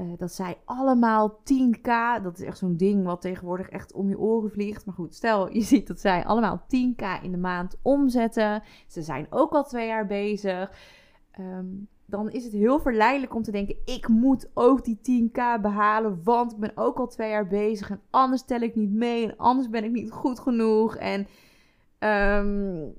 uh, 0.00 0.06
dat 0.16 0.32
zij 0.32 0.58
allemaal 0.64 1.40
10k. 1.40 2.22
Dat 2.22 2.38
is 2.38 2.44
echt 2.44 2.58
zo'n 2.58 2.76
ding 2.76 3.04
wat 3.04 3.20
tegenwoordig 3.20 3.68
echt 3.68 3.92
om 3.92 4.08
je 4.08 4.18
oren 4.18 4.50
vliegt. 4.50 4.86
Maar 4.86 4.94
goed, 4.94 5.14
stel 5.14 5.52
je 5.52 5.60
ziet 5.72 5.86
dat 5.86 6.00
zij 6.00 6.24
allemaal 6.24 6.62
10k 6.62 7.22
in 7.22 7.30
de 7.30 7.38
maand 7.38 7.78
omzetten. 7.82 8.62
Ze 8.86 9.02
zijn 9.02 9.26
ook 9.30 9.52
al 9.52 9.64
twee 9.64 9.86
jaar 9.86 10.06
bezig. 10.06 10.72
Um, 11.40 11.88
dan 12.06 12.30
is 12.30 12.44
het 12.44 12.52
heel 12.52 12.80
verleidelijk 12.80 13.34
om 13.34 13.42
te 13.42 13.50
denken: 13.50 13.76
ik 13.84 14.08
moet 14.08 14.50
ook 14.54 14.84
die 14.84 14.98
10k 14.98 15.60
behalen, 15.62 16.20
want 16.24 16.52
ik 16.52 16.58
ben 16.58 16.72
ook 16.74 16.98
al 16.98 17.08
twee 17.08 17.30
jaar 17.30 17.46
bezig 17.46 17.90
en 17.90 18.00
anders 18.10 18.44
tel 18.44 18.60
ik 18.60 18.74
niet 18.74 18.92
mee 18.92 19.24
en 19.24 19.36
anders 19.36 19.68
ben 19.68 19.84
ik 19.84 19.90
niet 19.90 20.10
goed 20.10 20.40
genoeg. 20.40 20.96
En 20.96 21.26
Um, 22.04 22.94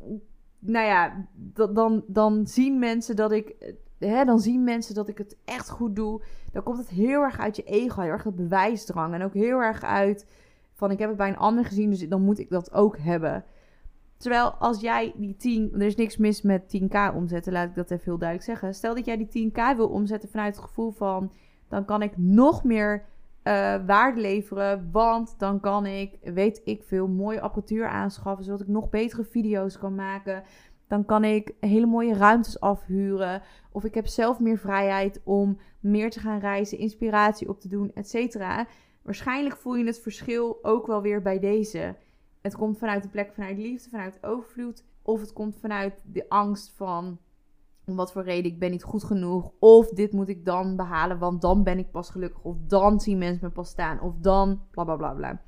nou 0.60 0.86
ja, 0.86 1.28
dan, 1.74 2.04
dan 2.08 2.48
zien 2.48 2.80
mensen 2.80 3.16
dat 3.16 3.32
ik 3.32 3.76
hè, 3.98 4.26
dan 4.26 4.40
zien 4.40 4.64
mensen 4.64 4.96
dat 4.96 5.08
ik 5.08 5.18
het 5.18 5.38
echt 5.46 5.70
goed 5.70 5.96
doe. 5.96 6.22
Dan 6.52 6.64
komt 6.64 6.78
het 6.78 6.90
heel 6.90 7.22
erg 7.22 7.40
uit 7.40 7.56
je 7.56 7.64
ego, 7.64 8.02
heel 8.02 8.12
erg 8.12 8.24
dat 8.24 8.36
bewijsdrang. 8.36 9.14
En 9.14 9.24
ook 9.24 9.34
heel 9.34 9.60
erg 9.60 9.84
uit 9.84 10.26
van 10.74 10.92
ik 10.92 11.00
heb 11.00 11.08
het 11.08 11.18
bij 11.18 11.30
een 11.30 11.38
ander 11.38 11.66
gezien, 11.66 11.90
dus 11.90 12.10
dan 12.10 12.22
moet 12.22 12.40
ik 12.40 12.50
dat 12.50 12.74
ook 12.74 12.98
hebben. 12.98 13.46
Terwijl 14.18 14.50
als 14.50 14.82
jij 14.82 15.14
die 15.16 15.36
10, 15.36 15.72
er 15.74 15.82
is 15.82 15.96
niks 15.96 16.18
mis 16.18 16.42
met 16.42 16.78
10k 16.78 17.16
omzetten, 17.16 17.54
laat 17.54 17.70
ik 17.70 17.76
dat 17.76 17.92
even 17.92 18.04
heel 18.04 18.18
duidelijk 18.18 18.50
zeggen. 18.50 18.74
Stel 18.74 18.96
dat 18.96 19.06
jij 19.06 19.28
die 19.28 19.52
10k 19.52 19.76
wil 19.76 19.88
omzetten 19.88 20.30
vanuit 20.30 20.56
het 20.56 20.66
gevoel 20.66 20.92
van, 20.92 21.32
dan 21.68 21.86
kan 21.86 22.02
ik 22.02 22.18
nog 22.18 22.64
meer 22.64 23.06
uh, 23.44 23.76
waarde 23.86 24.22
leveren, 24.22 24.90
want 24.92 25.36
dan 25.38 25.60
kan 25.60 25.86
ik, 25.86 26.18
weet 26.24 26.62
ik 26.64 26.84
veel, 26.84 27.08
mooie 27.08 27.42
apparatuur 27.42 27.88
aanschaffen, 27.88 28.46
zodat 28.46 28.62
ik 28.62 28.68
nog 28.68 28.90
betere 28.90 29.24
video's 29.24 29.78
kan 29.78 29.96
maken. 29.96 30.44
Dan 30.88 31.06
kan 31.06 31.24
ik 31.24 31.54
hele 31.60 31.86
mooie 31.86 32.16
ruimtes 32.16 32.60
afhuren. 32.60 33.42
Of 33.72 33.84
ik 33.84 33.94
heb 33.94 34.08
zelf 34.08 34.40
meer 34.40 34.58
vrijheid 34.58 35.22
om 35.24 35.58
meer 35.80 36.10
te 36.10 36.20
gaan 36.20 36.40
reizen, 36.40 36.78
inspiratie 36.78 37.50
op 37.50 37.60
te 37.60 37.68
doen, 37.68 37.92
etc. 37.94 38.36
Waarschijnlijk 39.02 39.58
voel 39.58 39.76
je 39.76 39.86
het 39.86 40.00
verschil 40.00 40.60
ook 40.62 40.88
wel 40.88 41.02
weer 41.02 41.22
bij 41.22 41.40
deze. 41.40 41.96
Het 42.42 42.56
komt 42.56 42.78
vanuit 42.78 43.04
de 43.04 43.10
plek 43.10 43.34
vanuit 43.34 43.58
liefde, 43.58 43.90
vanuit 43.90 44.24
overvloed. 44.24 44.84
Of 45.02 45.20
het 45.20 45.34
komt 45.34 45.58
vanuit 45.60 45.94
de 46.04 46.30
angst 46.30 46.72
van 46.76 47.20
om 47.86 47.96
wat 47.96 48.12
voor 48.12 48.24
reden 48.24 48.52
ik 48.52 48.60
ben 48.60 48.72
niet 48.72 48.84
goed 48.84 49.04
genoeg. 49.04 49.52
Of 49.60 49.90
dit 49.90 50.12
moet 50.12 50.30
ik 50.30 50.46
dan 50.46 50.76
behalen, 50.76 51.18
want 51.18 51.42
dan 51.42 51.64
ben 51.64 51.78
ik 51.78 51.92
pas 51.92 52.10
gelukkig. 52.10 52.44
Of 52.44 52.56
dan 52.68 53.00
zien 53.00 53.18
mensen 53.18 53.48
me 53.48 53.52
pas 53.54 53.70
staan. 53.70 54.02
Of 54.02 54.14
dan 54.18 54.62
bla 54.72 54.84
bla 54.84 55.14
bla. 55.14 55.42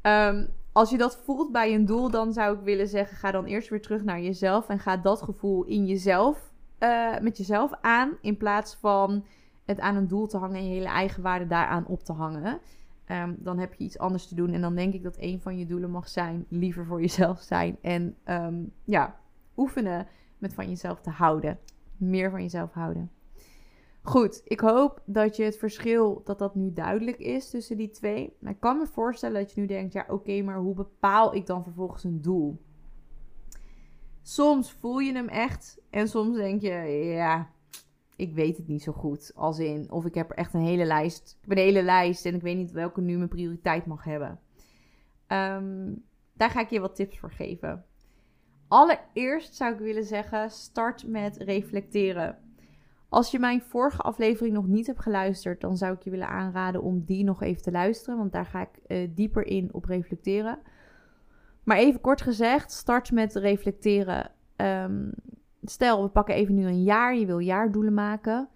Ehm, 0.00 0.46
als 0.78 0.90
je 0.90 0.98
dat 0.98 1.16
voelt 1.24 1.52
bij 1.52 1.74
een 1.74 1.84
doel, 1.84 2.10
dan 2.10 2.32
zou 2.32 2.56
ik 2.56 2.64
willen 2.64 2.88
zeggen: 2.88 3.16
ga 3.16 3.30
dan 3.30 3.44
eerst 3.44 3.68
weer 3.68 3.82
terug 3.82 4.04
naar 4.04 4.20
jezelf. 4.20 4.68
En 4.68 4.78
ga 4.78 4.96
dat 4.96 5.22
gevoel 5.22 5.64
in 5.64 5.86
jezelf, 5.86 6.52
uh, 6.80 7.18
met 7.18 7.36
jezelf 7.36 7.72
aan. 7.80 8.16
In 8.20 8.36
plaats 8.36 8.74
van 8.74 9.24
het 9.64 9.80
aan 9.80 9.96
een 9.96 10.08
doel 10.08 10.26
te 10.26 10.36
hangen 10.36 10.56
en 10.56 10.66
je 10.66 10.74
hele 10.74 10.86
eigen 10.86 11.22
waarde 11.22 11.46
daaraan 11.46 11.86
op 11.86 12.02
te 12.02 12.12
hangen. 12.12 12.58
Ehm, 13.04 13.34
dan 13.36 13.58
heb 13.58 13.74
je 13.74 13.84
iets 13.84 13.98
anders 13.98 14.28
te 14.28 14.34
doen. 14.34 14.52
En 14.52 14.60
dan 14.60 14.74
denk 14.74 14.94
ik 14.94 15.02
dat 15.02 15.16
een 15.18 15.40
van 15.40 15.58
je 15.58 15.66
doelen 15.66 15.90
mag 15.90 16.08
zijn: 16.08 16.44
liever 16.48 16.86
voor 16.86 17.00
jezelf 17.00 17.40
zijn. 17.40 17.76
En 17.80 18.16
um, 18.24 18.72
ja, 18.84 19.16
oefenen 19.56 20.06
met 20.38 20.54
van 20.54 20.68
jezelf 20.68 21.00
te 21.00 21.10
houden. 21.10 21.58
Meer 21.96 22.30
van 22.30 22.42
jezelf 22.42 22.72
houden. 22.72 23.10
Goed, 24.08 24.40
ik 24.44 24.60
hoop 24.60 25.02
dat 25.04 25.36
je 25.36 25.42
het 25.42 25.58
verschil, 25.58 26.22
dat 26.24 26.38
dat 26.38 26.54
nu 26.54 26.72
duidelijk 26.72 27.18
is 27.18 27.50
tussen 27.50 27.76
die 27.76 27.90
twee. 27.90 28.36
Maar 28.40 28.52
ik 28.52 28.60
kan 28.60 28.78
me 28.78 28.86
voorstellen 28.86 29.40
dat 29.40 29.52
je 29.52 29.60
nu 29.60 29.66
denkt, 29.66 29.92
ja 29.92 30.04
oké, 30.08 30.42
maar 30.42 30.58
hoe 30.58 30.74
bepaal 30.74 31.34
ik 31.34 31.46
dan 31.46 31.62
vervolgens 31.62 32.04
een 32.04 32.22
doel? 32.22 32.62
Soms 34.22 34.72
voel 34.72 34.98
je 34.98 35.12
hem 35.12 35.28
echt 35.28 35.80
en 35.90 36.08
soms 36.08 36.36
denk 36.36 36.60
je, 36.60 36.68
ja, 37.14 37.50
ik 38.16 38.34
weet 38.34 38.56
het 38.56 38.68
niet 38.68 38.82
zo 38.82 38.92
goed. 38.92 39.32
Als 39.34 39.58
in, 39.58 39.90
of 39.90 40.04
ik 40.04 40.14
heb 40.14 40.30
er 40.30 40.36
echt 40.36 40.54
een 40.54 40.64
hele 40.64 40.84
lijst. 40.84 41.36
Ik 41.40 41.48
heb 41.48 41.58
een 41.58 41.64
hele 41.64 41.82
lijst 41.82 42.26
en 42.26 42.34
ik 42.34 42.42
weet 42.42 42.56
niet 42.56 42.72
welke 42.72 43.00
nu 43.00 43.16
mijn 43.16 43.28
prioriteit 43.28 43.86
mag 43.86 44.04
hebben. 44.04 44.40
Ehm, 45.26 45.92
daar 46.32 46.50
ga 46.50 46.60
ik 46.60 46.70
je 46.70 46.80
wat 46.80 46.96
tips 46.96 47.18
voor 47.18 47.32
geven. 47.32 47.84
Allereerst 48.68 49.54
zou 49.54 49.72
ik 49.72 49.78
willen 49.78 50.04
zeggen, 50.04 50.50
start 50.50 51.06
met 51.06 51.36
reflecteren. 51.36 52.47
Als 53.08 53.30
je 53.30 53.38
mijn 53.38 53.62
vorige 53.62 54.02
aflevering 54.02 54.54
nog 54.54 54.66
niet 54.66 54.86
hebt 54.86 55.00
geluisterd, 55.00 55.60
dan 55.60 55.76
zou 55.76 55.94
ik 55.94 56.02
je 56.02 56.10
willen 56.10 56.28
aanraden 56.28 56.82
om 56.82 57.04
die 57.04 57.24
nog 57.24 57.42
even 57.42 57.62
te 57.62 57.70
luisteren, 57.70 58.18
want 58.18 58.32
daar 58.32 58.46
ga 58.46 58.60
ik 58.60 58.80
uh, 58.86 59.08
dieper 59.14 59.46
in 59.46 59.74
op 59.74 59.84
reflecteren. 59.84 60.58
Maar 61.64 61.76
even 61.76 62.00
kort 62.00 62.20
gezegd, 62.20 62.72
start 62.72 63.12
met 63.12 63.34
reflecteren. 63.34 64.30
Um, 64.56 65.12
stel, 65.62 66.02
we 66.02 66.08
pakken 66.08 66.34
even 66.34 66.54
nu 66.54 66.66
een 66.66 66.82
jaar, 66.82 67.16
je 67.16 67.26
wil 67.26 67.38
jaardoelen 67.38 67.94
maken. 67.94 68.48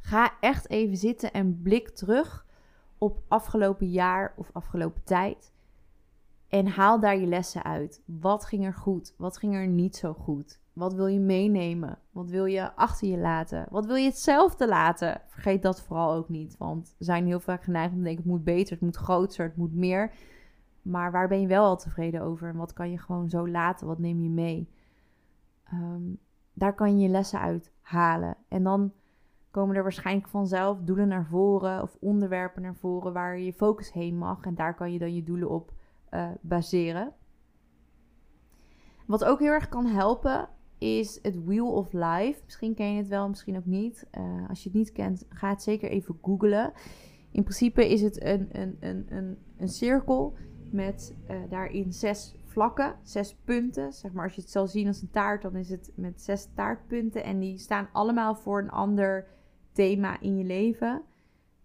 Ga 0.00 0.32
echt 0.40 0.70
even 0.70 0.96
zitten 0.96 1.32
en 1.32 1.62
blik 1.62 1.88
terug 1.88 2.46
op 2.98 3.22
afgelopen 3.28 3.90
jaar 3.90 4.34
of 4.36 4.50
afgelopen 4.52 5.04
tijd. 5.04 5.53
En 6.54 6.66
haal 6.66 7.00
daar 7.00 7.16
je 7.16 7.26
lessen 7.26 7.64
uit. 7.64 8.02
Wat 8.06 8.44
ging 8.44 8.64
er 8.64 8.74
goed? 8.74 9.14
Wat 9.16 9.36
ging 9.36 9.54
er 9.54 9.66
niet 9.66 9.96
zo 9.96 10.12
goed? 10.12 10.60
Wat 10.72 10.94
wil 10.94 11.06
je 11.06 11.20
meenemen? 11.20 11.98
Wat 12.10 12.30
wil 12.30 12.44
je 12.44 12.74
achter 12.74 13.08
je 13.08 13.18
laten? 13.18 13.66
Wat 13.70 13.86
wil 13.86 13.94
je 13.94 14.06
hetzelfde 14.06 14.68
laten? 14.68 15.20
Vergeet 15.26 15.62
dat 15.62 15.82
vooral 15.82 16.12
ook 16.12 16.28
niet. 16.28 16.56
Want 16.56 16.94
we 16.98 17.04
zijn 17.04 17.26
heel 17.26 17.40
vaak 17.40 17.62
geneigd 17.64 17.92
om 17.92 17.98
te 17.98 18.04
denken: 18.04 18.22
het 18.22 18.32
moet 18.32 18.44
beter, 18.44 18.72
het 18.72 18.80
moet 18.80 18.96
groter, 18.96 19.44
het 19.44 19.56
moet 19.56 19.74
meer. 19.74 20.12
Maar 20.82 21.12
waar 21.12 21.28
ben 21.28 21.40
je 21.40 21.46
wel 21.46 21.64
al 21.64 21.76
tevreden 21.76 22.22
over? 22.22 22.48
En 22.48 22.56
wat 22.56 22.72
kan 22.72 22.90
je 22.90 22.98
gewoon 22.98 23.28
zo 23.28 23.48
laten? 23.48 23.86
Wat 23.86 23.98
neem 23.98 24.22
je 24.22 24.30
mee? 24.30 24.68
Ehm, 25.64 26.02
daar 26.52 26.74
kan 26.74 26.98
je 26.98 27.02
je 27.02 27.10
lessen 27.10 27.40
uit 27.40 27.72
halen. 27.80 28.36
En 28.48 28.62
dan 28.62 28.92
komen 29.50 29.76
er 29.76 29.82
waarschijnlijk 29.82 30.28
vanzelf 30.28 30.80
doelen 30.80 31.08
naar 31.08 31.26
voren 31.26 31.82
of 31.82 31.96
onderwerpen 32.00 32.62
naar 32.62 32.76
voren 32.76 33.12
waar 33.12 33.38
je 33.38 33.52
focus 33.52 33.92
heen 33.92 34.18
mag. 34.18 34.44
En 34.44 34.54
daar 34.54 34.74
kan 34.74 34.92
je 34.92 34.98
dan 34.98 35.14
je 35.14 35.22
doelen 35.22 35.50
op 35.50 35.73
uh, 36.14 36.28
baseren. 36.40 37.12
Wat 39.06 39.24
ook 39.24 39.38
heel 39.38 39.52
erg 39.52 39.68
kan 39.68 39.86
helpen 39.86 40.48
is 40.78 41.18
het 41.22 41.44
Wheel 41.44 41.72
of 41.72 41.92
Life. 41.92 42.40
Misschien 42.44 42.74
ken 42.74 42.92
je 42.92 42.98
het 42.98 43.08
wel, 43.08 43.28
misschien 43.28 43.56
ook 43.56 43.66
niet. 43.66 44.06
Uh, 44.18 44.48
als 44.48 44.62
je 44.62 44.68
het 44.68 44.78
niet 44.78 44.92
kent, 44.92 45.24
ga 45.28 45.48
het 45.48 45.62
zeker 45.62 45.90
even 45.90 46.18
googlen. 46.22 46.72
In 47.30 47.42
principe 47.42 47.88
is 47.88 48.02
het 48.02 48.22
een, 48.24 48.48
een, 48.52 48.76
een, 48.80 49.06
een, 49.08 49.38
een 49.56 49.68
cirkel 49.68 50.34
met 50.70 51.14
uh, 51.30 51.36
daarin 51.48 51.92
zes 51.92 52.34
vlakken, 52.44 52.94
zes 53.02 53.36
punten. 53.44 53.92
Zeg 53.92 54.12
maar, 54.12 54.24
als 54.24 54.34
je 54.34 54.40
het 54.40 54.50
zal 54.50 54.66
zien 54.66 54.86
als 54.86 55.02
een 55.02 55.10
taart, 55.10 55.42
dan 55.42 55.56
is 55.56 55.70
het 55.70 55.92
met 55.94 56.22
zes 56.22 56.48
taartpunten. 56.54 57.24
En 57.24 57.38
die 57.38 57.58
staan 57.58 57.88
allemaal 57.92 58.34
voor 58.34 58.58
een 58.58 58.70
ander 58.70 59.26
thema 59.72 60.20
in 60.20 60.36
je 60.36 60.44
leven. 60.44 61.02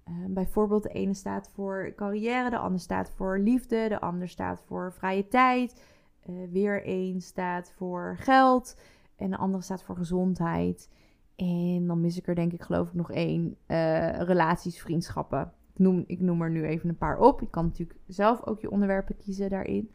Uh, 0.10 0.26
bijvoorbeeld 0.28 0.84
de 0.84 0.90
ene 0.90 1.14
staat 1.14 1.50
voor 1.54 1.94
carrière, 1.96 2.50
de 2.50 2.58
ander 2.58 2.80
staat 2.80 3.12
voor 3.12 3.40
liefde, 3.40 3.90
de 3.90 4.00
ander 4.00 4.28
staat 4.28 4.64
voor 4.66 4.94
vrije 4.94 5.28
tijd. 5.28 5.82
Uh, 6.30 6.36
weer 6.52 6.84
één 6.84 7.22
staat 7.22 7.74
voor 7.76 8.16
geld 8.20 8.82
en 9.16 9.30
de 9.30 9.38
andere 9.38 9.64
staat 9.64 9.84
voor 9.84 9.96
gezondheid. 9.96 10.90
En 11.36 11.88
dan 11.88 12.02
mis 12.02 12.18
ik 12.18 12.28
er 12.28 12.36
denk 12.36 12.54
ik 12.54 12.62
geloof 12.62 12.88
ik 12.88 12.94
nog 12.94 13.12
één, 13.12 13.56
uh, 13.68 14.22
relaties, 14.22 14.82
vriendschappen. 14.82 15.54
Ik 15.74 15.80
noem, 15.80 16.04
ik 16.08 16.20
noem 16.20 16.42
er 16.42 16.50
nu 16.50 16.66
even 16.66 16.90
een 16.90 16.98
paar 16.98 17.20
op. 17.20 17.40
Je 17.40 17.50
kan 17.50 17.66
natuurlijk 17.66 18.00
zelf 18.08 18.46
ook 18.46 18.62
je 18.62 18.72
onderwerpen 18.72 19.18
kiezen 19.18 19.50
daarin. 19.50 19.92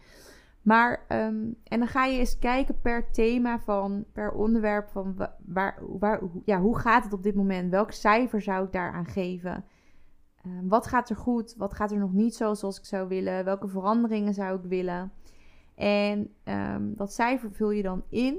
Maar, 0.63 1.05
um, 1.09 1.57
en 1.65 1.79
dan 1.79 1.89
ga 1.89 2.05
je 2.05 2.19
eens 2.19 2.39
kijken 2.39 2.81
per 2.81 3.11
thema 3.11 3.59
van, 3.59 4.05
per 4.13 4.33
onderwerp 4.33 4.89
van 4.89 5.29
waar, 5.47 5.79
waar, 5.99 6.21
ja, 6.45 6.61
hoe 6.61 6.79
gaat 6.79 7.05
het 7.05 7.13
op 7.13 7.23
dit 7.23 7.35
moment? 7.35 7.71
Welk 7.71 7.91
cijfer 7.91 8.43
zou 8.43 8.65
ik 8.65 8.73
daaraan 8.73 9.07
geven? 9.07 9.65
Um, 10.47 10.69
wat 10.69 10.87
gaat 10.87 11.11
er 11.11 11.17
goed? 11.17 11.55
Wat 11.57 11.75
gaat 11.75 11.91
er 11.91 11.99
nog 11.99 12.13
niet 12.13 12.35
zo 12.35 12.55
zoals 12.55 12.79
ik 12.79 12.85
zou 12.85 13.09
willen? 13.09 13.45
Welke 13.45 13.69
veranderingen 13.69 14.35
zou 14.35 14.59
ik 14.59 14.65
willen? 14.65 15.13
En 15.75 16.35
um, 16.45 16.95
dat 16.97 17.13
cijfer 17.13 17.53
vul 17.53 17.71
je 17.71 17.83
dan 17.83 18.03
in. 18.09 18.39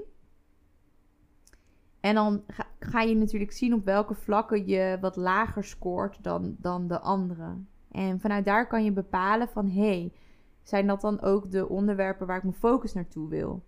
En 2.00 2.16
dan 2.16 2.44
ga, 2.80 3.02
je 3.02 3.16
natuurlijk 3.16 3.52
zien 3.52 3.74
op 3.74 3.86
welke 3.86 4.14
vlakken 4.14 4.68
je 4.68 4.98
wat 5.02 5.16
lager 5.16 5.64
scoort 5.64 6.24
dan, 6.24 6.56
dan 6.60 6.88
de 6.88 7.00
andere. 7.00 7.58
En 7.92 8.20
vanuit 8.20 8.46
daar 8.46 8.68
kan 8.68 8.84
je 8.84 8.92
bepalen 8.92 9.48
van 9.48 9.70
hé, 9.70 10.00
hey, 10.00 10.14
zijn 10.62 10.88
dat 10.88 11.02
dan 11.02 11.22
ook 11.22 11.52
de 11.52 11.70
onderwerpen 11.70 12.28
waar 12.28 12.38
ik 12.38 12.44
mijn 12.44 12.56
focus 12.56 12.94
naartoe 12.94 13.30
wil? 13.30 13.64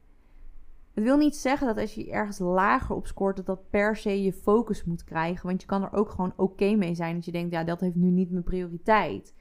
Het 0.98 1.06
wil 1.06 1.18
niet 1.18 1.36
zeggen 1.36 1.68
dat 1.68 1.78
als 1.78 1.96
je 1.96 2.12
ergens 2.12 2.40
lager 2.40 2.96
op 2.96 3.08
scoort, 3.08 3.36
dat 3.36 3.46
dat 3.46 3.70
per 3.70 3.96
se 3.96 4.24
je 4.24 4.34
focus 4.34 4.84
moet 4.84 5.04
krijgen. 5.04 5.48
Want 5.48 5.62
je 5.62 5.68
kan 5.68 5.84
er 5.84 5.94
ook 5.94 6.10
gewoon 6.10 6.34
oké 6.36 6.76
mee 6.76 6.96
zijn. 6.96 7.16
Dat 7.16 7.26
je 7.26 7.32
denkt, 7.32 7.52
ja, 7.52 7.64
dat 7.64 7.80
heeft 7.80 7.96
nu 7.96 8.10
niet 8.10 8.32
mijn 8.32 8.44
prioriteit. 8.44 9.34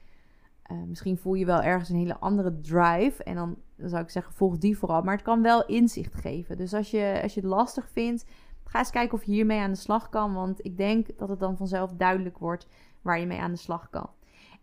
Uh, 0.71 0.77
misschien 0.87 1.17
voel 1.17 1.33
je 1.33 1.45
wel 1.45 1.61
ergens 1.61 1.89
een 1.89 1.95
hele 1.95 2.17
andere 2.17 2.59
drive. 2.61 3.23
En 3.23 3.35
dan, 3.35 3.57
dan, 3.75 3.89
zou 3.89 4.03
ik 4.03 4.09
zeggen, 4.09 4.33
volg 4.33 4.57
die 4.57 4.77
vooral. 4.77 5.01
Maar 5.01 5.15
het 5.15 5.23
kan 5.23 5.41
wel 5.41 5.65
inzicht 5.65 6.15
geven. 6.15 6.57
Dus 6.57 6.73
als 6.73 6.91
je, 6.91 7.19
als 7.23 7.33
je 7.33 7.39
het 7.39 7.49
lastig 7.49 7.89
vindt, 7.89 8.25
ga 8.63 8.79
eens 8.79 8.89
kijken 8.89 9.17
of 9.17 9.23
je 9.23 9.31
hiermee 9.31 9.59
aan 9.59 9.71
de 9.71 9.77
slag 9.77 10.09
kan. 10.09 10.33
Want 10.33 10.65
ik 10.65 10.77
denk 10.77 11.17
dat 11.17 11.29
het 11.29 11.39
dan 11.39 11.57
vanzelf 11.57 11.91
duidelijk 11.93 12.37
wordt 12.37 12.67
waar 13.01 13.19
je 13.19 13.25
mee 13.25 13.39
aan 13.39 13.51
de 13.51 13.57
slag 13.57 13.89
kan. 13.89 14.09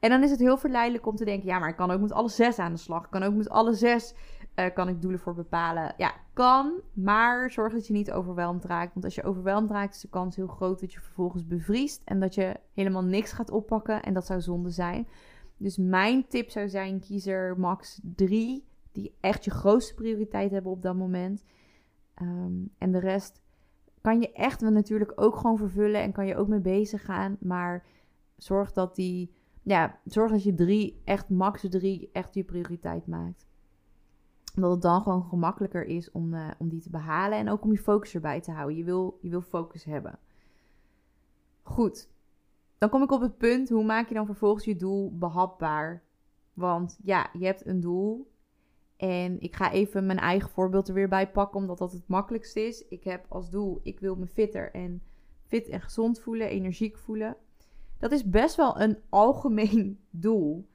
En 0.04 0.10
dan 0.10 0.22
is 0.22 0.30
het 0.30 0.40
heel 0.40 0.56
verleidelijk 0.56 1.06
om 1.06 1.16
te 1.16 1.24
denken: 1.24 1.48
ja, 1.48 1.58
maar 1.58 1.68
ik 1.68 1.76
kan 1.76 1.90
ook 1.90 2.00
met 2.00 2.12
alle 2.12 2.28
zes 2.28 2.58
aan 2.58 2.72
de 2.72 2.78
slag. 2.78 3.04
Ik 3.04 3.10
kan 3.10 3.22
ook 3.22 3.34
met 3.34 3.48
alle 3.48 3.72
zes 3.72 4.14
uh, 4.56 4.66
kan 4.74 4.88
ik 4.88 5.02
doelen 5.02 5.20
voor 5.20 5.34
bepalen. 5.34 5.94
Ja, 5.96 6.14
kan, 6.32 6.80
maar 6.92 7.50
zorg 7.50 7.72
dat 7.72 7.86
je 7.86 7.92
niet 7.92 8.12
overweldigd 8.12 8.64
raakt. 8.64 8.92
Want 8.92 9.04
als 9.04 9.14
je 9.14 9.22
overweldigd 9.22 9.72
raakt, 9.72 9.94
is 9.94 10.00
de 10.00 10.08
kans 10.08 10.36
heel 10.36 10.46
groot 10.46 10.80
dat 10.80 10.92
je 10.92 11.00
vervolgens 11.00 11.46
bevriest 11.46 12.02
en 12.04 12.20
dat 12.20 12.34
je 12.34 12.56
helemaal 12.74 13.04
niks 13.04 13.32
gaat 13.32 13.50
oppakken. 13.50 14.02
En 14.02 14.14
dat 14.14 14.26
zou 14.26 14.40
zonde 14.40 14.70
zijn. 14.70 15.08
Dus 15.56 15.76
mijn 15.76 16.26
tip 16.26 16.50
zou 16.50 16.68
zijn: 16.68 17.00
kies 17.00 17.26
er 17.26 17.58
max 17.58 18.00
drie 18.02 18.64
die 18.92 19.14
echt 19.20 19.44
je 19.44 19.50
grootste 19.50 19.94
prioriteit 19.94 20.50
hebben 20.50 20.72
op 20.72 20.82
dat 20.82 20.96
moment. 20.96 21.44
Um, 22.22 22.70
en 22.78 22.92
de 22.92 23.00
rest 23.00 23.40
kan 24.00 24.20
je 24.20 24.32
echt 24.32 24.60
natuurlijk 24.60 25.12
ook 25.14 25.36
gewoon 25.36 25.56
vervullen 25.56 26.02
en 26.02 26.12
kan 26.12 26.26
je 26.26 26.36
ook 26.36 26.48
mee 26.48 26.60
bezig 26.60 27.04
gaan. 27.04 27.36
Maar 27.40 27.84
zorg 28.36 28.72
dat 28.72 28.94
die 28.94 29.42
ja, 29.64 29.98
zorg 30.04 30.30
dat 30.30 30.42
je 30.42 30.54
drie, 30.54 31.00
echt 31.04 31.28
max 31.28 31.66
drie, 31.68 32.10
echt 32.12 32.34
je 32.34 32.44
prioriteit 32.44 33.06
maakt. 33.06 33.46
Omdat 34.54 34.70
het 34.70 34.82
dan 34.82 35.02
gewoon 35.02 35.24
gemakkelijker 35.24 35.84
is 35.84 36.10
om, 36.10 36.34
eh, 36.34 36.50
om 36.58 36.68
die 36.68 36.80
te 36.80 36.90
behalen 36.90 37.38
en 37.38 37.48
ook 37.48 37.62
om 37.62 37.72
je 37.72 37.78
focus 37.78 38.14
erbij 38.14 38.40
te 38.40 38.52
houden. 38.52 38.76
Je 38.76 38.84
wil, 38.84 39.18
je 39.22 39.30
wil 39.30 39.40
focus 39.40 39.84
hebben. 39.84 40.18
Goed, 41.62 42.08
dan 42.78 42.88
kom 42.88 43.02
ik 43.02 43.10
op 43.10 43.20
het 43.20 43.36
punt, 43.36 43.68
hoe 43.68 43.84
maak 43.84 44.08
je 44.08 44.14
dan 44.14 44.26
vervolgens 44.26 44.64
je 44.64 44.76
doel 44.76 45.18
behapbaar? 45.18 46.02
Want 46.52 46.98
ja, 47.02 47.30
je 47.32 47.44
hebt 47.44 47.66
een 47.66 47.80
doel. 47.80 48.32
En 48.96 49.40
ik 49.40 49.56
ga 49.56 49.72
even 49.72 50.06
mijn 50.06 50.18
eigen 50.18 50.50
voorbeeld 50.50 50.88
er 50.88 50.94
weer 50.94 51.08
bij 51.08 51.30
pakken, 51.30 51.60
omdat 51.60 51.78
dat 51.78 51.92
het 51.92 52.08
makkelijkste 52.08 52.60
is. 52.60 52.88
Ik 52.88 53.04
heb 53.04 53.26
als 53.28 53.50
doel, 53.50 53.80
ik 53.82 54.00
wil 54.00 54.16
me 54.16 54.26
fitter 54.26 54.70
en 54.72 55.02
fit 55.46 55.68
en 55.68 55.80
gezond 55.80 56.20
voelen, 56.20 56.48
energiek 56.48 56.98
voelen. 56.98 57.36
Dat 58.04 58.12
is 58.12 58.24
best 58.24 58.56
wel 58.56 58.80
een 58.80 58.98
algemeen 59.08 59.98
doel. 60.10 60.68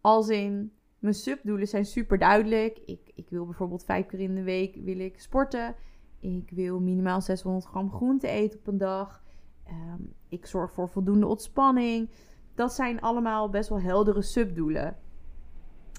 Als 0.00 0.28
in, 0.28 0.72
mijn 0.98 1.14
subdoelen 1.14 1.68
zijn 1.68 1.84
super 1.84 2.18
duidelijk. 2.18 2.78
Ik, 2.86 3.10
ik 3.14 3.28
wil 3.30 3.44
bijvoorbeeld 3.44 3.84
vijf 3.84 4.06
keer 4.06 4.20
in 4.20 4.34
de 4.34 4.42
week 4.42 4.76
wil 4.84 4.98
ik 4.98 5.20
sporten. 5.20 5.74
Ik 6.20 6.50
wil 6.50 6.80
minimaal 6.80 7.20
600 7.20 7.64
gram 7.64 7.90
groente 7.90 8.28
eten 8.28 8.58
op 8.58 8.66
een 8.66 8.78
dag. 8.78 9.22
Ehm, 9.64 10.02
ik 10.28 10.46
zorg 10.46 10.72
voor 10.72 10.88
voldoende 10.88 11.26
ontspanning. 11.26 12.10
Dat 12.54 12.72
zijn 12.72 13.00
allemaal 13.00 13.50
best 13.50 13.68
wel 13.68 13.80
heldere 13.80 14.22
subdoelen. 14.22 14.96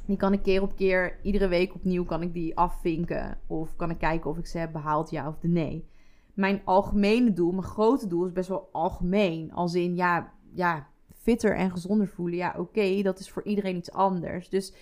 Die 0.06 0.18
kan 0.18 0.34
ik 0.34 0.42
keer 0.42 0.62
op 0.62 0.76
keer, 0.76 1.20
iedere 1.22 1.48
week 1.48 1.76
opnieuw 1.76 2.06
kan 2.06 2.22
ik 2.22 2.34
die 2.34 2.58
afvinken. 2.58 3.40
Of 3.48 3.76
kan 3.76 3.90
ik 3.90 3.98
kijken 3.98 4.30
of 4.30 4.38
ik 4.38 4.48
ze 4.48 4.58
heb 4.58 4.72
behaald, 4.72 5.10
ja 5.10 5.28
of 5.28 5.36
nee. 5.42 5.90
Mijn 6.34 6.62
algemene 6.64 7.34
doel, 7.34 7.52
mijn 7.52 7.64
grote 7.64 8.08
doel 8.08 8.26
is 8.26 8.32
best 8.32 8.50
wel 8.50 8.70
algemeen. 8.72 9.54
Als 9.54 9.74
in, 9.74 9.96
ja, 9.96 10.36
ja 10.58 10.88
fitter 11.16 11.56
en 11.56 11.72
gezonder 11.72 12.08
voelen. 12.08 12.38
Ja, 12.38 12.56
oké, 12.58 13.02
dat 13.02 13.20
is 13.20 13.30
voor 13.30 13.44
iedereen 13.44 13.76
iets 13.76 13.92
anders. 13.92 14.50
Dus, 14.50 14.74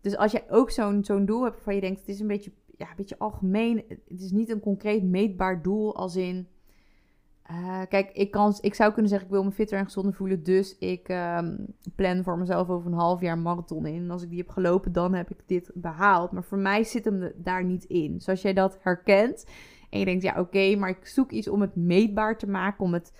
dus 0.00 0.16
als 0.16 0.32
jij 0.32 0.44
ook 0.50 0.70
zo'n 0.70 1.04
zo'n 1.04 1.24
doel 1.24 1.42
hebt 1.42 1.54
waarvan 1.54 1.74
je 1.74 1.80
denkt, 1.80 2.00
het 2.00 2.08
is 2.08 2.20
een 2.20 2.26
beetje, 2.26 2.52
ja, 2.76 2.88
een 2.88 2.96
beetje 2.96 3.18
algemeen. 3.18 3.84
Het 4.08 4.20
is 4.20 4.30
niet 4.30 4.50
een 4.50 4.60
concreet 4.60 5.02
meetbaar 5.02 5.62
doel 5.62 5.96
als 5.96 6.16
in 6.16 6.48
uh, 7.50 7.80
kijk, 7.88 8.10
ik, 8.12 8.30
kan, 8.30 8.58
ik 8.60 8.74
zou 8.74 8.92
kunnen 8.92 9.10
zeggen, 9.10 9.28
ik 9.28 9.34
wil 9.34 9.44
me 9.44 9.50
fitter 9.50 9.78
en 9.78 9.84
gezonder 9.84 10.14
voelen. 10.14 10.42
Dus 10.42 10.78
ik 10.78 11.08
um, 11.08 11.66
plan 11.94 12.22
voor 12.22 12.38
mezelf 12.38 12.68
over 12.68 12.86
een 12.86 12.98
half 12.98 13.20
jaar 13.20 13.36
een 13.36 13.42
marathon 13.42 13.86
in. 13.86 14.02
En 14.02 14.10
als 14.10 14.22
ik 14.22 14.28
die 14.28 14.38
heb 14.38 14.48
gelopen, 14.48 14.92
dan 14.92 15.14
heb 15.14 15.30
ik 15.30 15.38
dit 15.46 15.70
behaald. 15.74 16.32
Maar 16.32 16.44
voor 16.44 16.58
mij 16.58 16.84
zit 16.84 17.04
hem 17.04 17.32
daar 17.36 17.64
niet 17.64 17.84
in. 17.84 18.20
Zoals 18.20 18.42
jij 18.42 18.52
dat 18.52 18.78
herkent. 18.80 19.46
En 19.90 19.98
je 19.98 20.04
denkt, 20.04 20.22
ja 20.22 20.40
oké, 20.40 20.76
maar 20.76 20.88
ik 20.88 21.06
zoek 21.06 21.30
iets 21.30 21.48
om 21.48 21.60
het 21.60 21.76
meetbaar 21.76 22.38
te 22.38 22.48
maken. 22.48 22.84
Om 22.84 22.92
het 22.92 23.12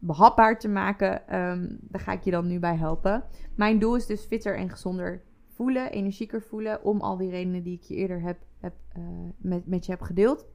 behapbaar 0.00 0.58
te 0.58 0.68
maken. 0.68 1.40
Um, 1.40 1.78
daar 1.80 2.00
ga 2.00 2.12
ik 2.12 2.24
je 2.24 2.30
dan 2.30 2.46
nu 2.46 2.58
bij 2.58 2.76
helpen. 2.76 3.24
Mijn 3.54 3.78
doel 3.78 3.96
is 3.96 4.06
dus 4.06 4.24
fitter 4.24 4.56
en 4.56 4.70
gezonder 4.70 5.22
voelen. 5.54 5.90
Energieker 5.90 6.42
voelen. 6.42 6.84
Om 6.84 7.00
al 7.00 7.16
die 7.16 7.30
redenen 7.30 7.62
die 7.62 7.76
ik 7.76 7.82
je 7.82 7.94
eerder 7.94 8.22
heb, 8.22 8.38
heb, 8.60 8.74
uh, 8.98 9.04
met, 9.36 9.66
met 9.66 9.84
je 9.86 9.92
heb 9.92 10.00
gedeeld. 10.00 10.46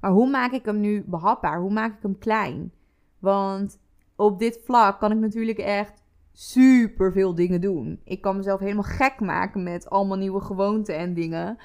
Maar 0.00 0.10
hoe 0.10 0.30
maak 0.30 0.52
ik 0.52 0.64
hem 0.64 0.80
nu 0.80 1.04
behapbaar? 1.06 1.60
Hoe 1.60 1.72
maak 1.72 1.96
ik 1.96 2.02
hem 2.02 2.18
klein? 2.18 2.72
Want 3.18 3.80
op 4.16 4.38
dit 4.38 4.60
vlak 4.64 5.00
kan 5.00 5.12
ik 5.12 5.18
natuurlijk 5.18 5.58
echt 5.58 6.02
super 6.32 7.12
veel 7.12 7.34
dingen 7.34 7.60
doen. 7.60 8.00
Ik 8.04 8.20
kan 8.20 8.36
mezelf 8.36 8.60
helemaal 8.60 8.82
gek 8.82 9.20
maken 9.20 9.62
met 9.62 9.90
allemaal 9.90 10.16
nieuwe 10.16 10.40
gewoonten 10.40 10.96
en 10.96 11.14
dingen. 11.14 11.58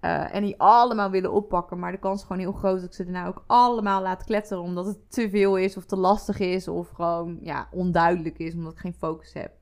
Uh, 0.00 0.34
en 0.34 0.42
die 0.42 0.60
allemaal 0.60 1.10
willen 1.10 1.32
oppakken. 1.32 1.78
Maar 1.78 1.92
de 1.92 1.98
kans 1.98 2.20
is 2.20 2.26
gewoon 2.26 2.42
heel 2.42 2.52
groot 2.52 2.80
dat 2.80 2.88
ik 2.88 2.94
ze 2.94 3.04
daarna 3.04 3.26
ook 3.26 3.44
allemaal 3.46 4.02
laat 4.02 4.24
kletteren. 4.24 4.62
Omdat 4.62 4.86
het 4.86 5.10
te 5.10 5.30
veel 5.30 5.56
is 5.56 5.76
of 5.76 5.84
te 5.84 5.96
lastig 5.96 6.38
is. 6.38 6.68
Of 6.68 6.88
gewoon 6.88 7.38
ja, 7.40 7.68
onduidelijk 7.70 8.38
is 8.38 8.54
omdat 8.54 8.72
ik 8.72 8.78
geen 8.78 8.94
focus 8.94 9.32
heb. 9.32 9.52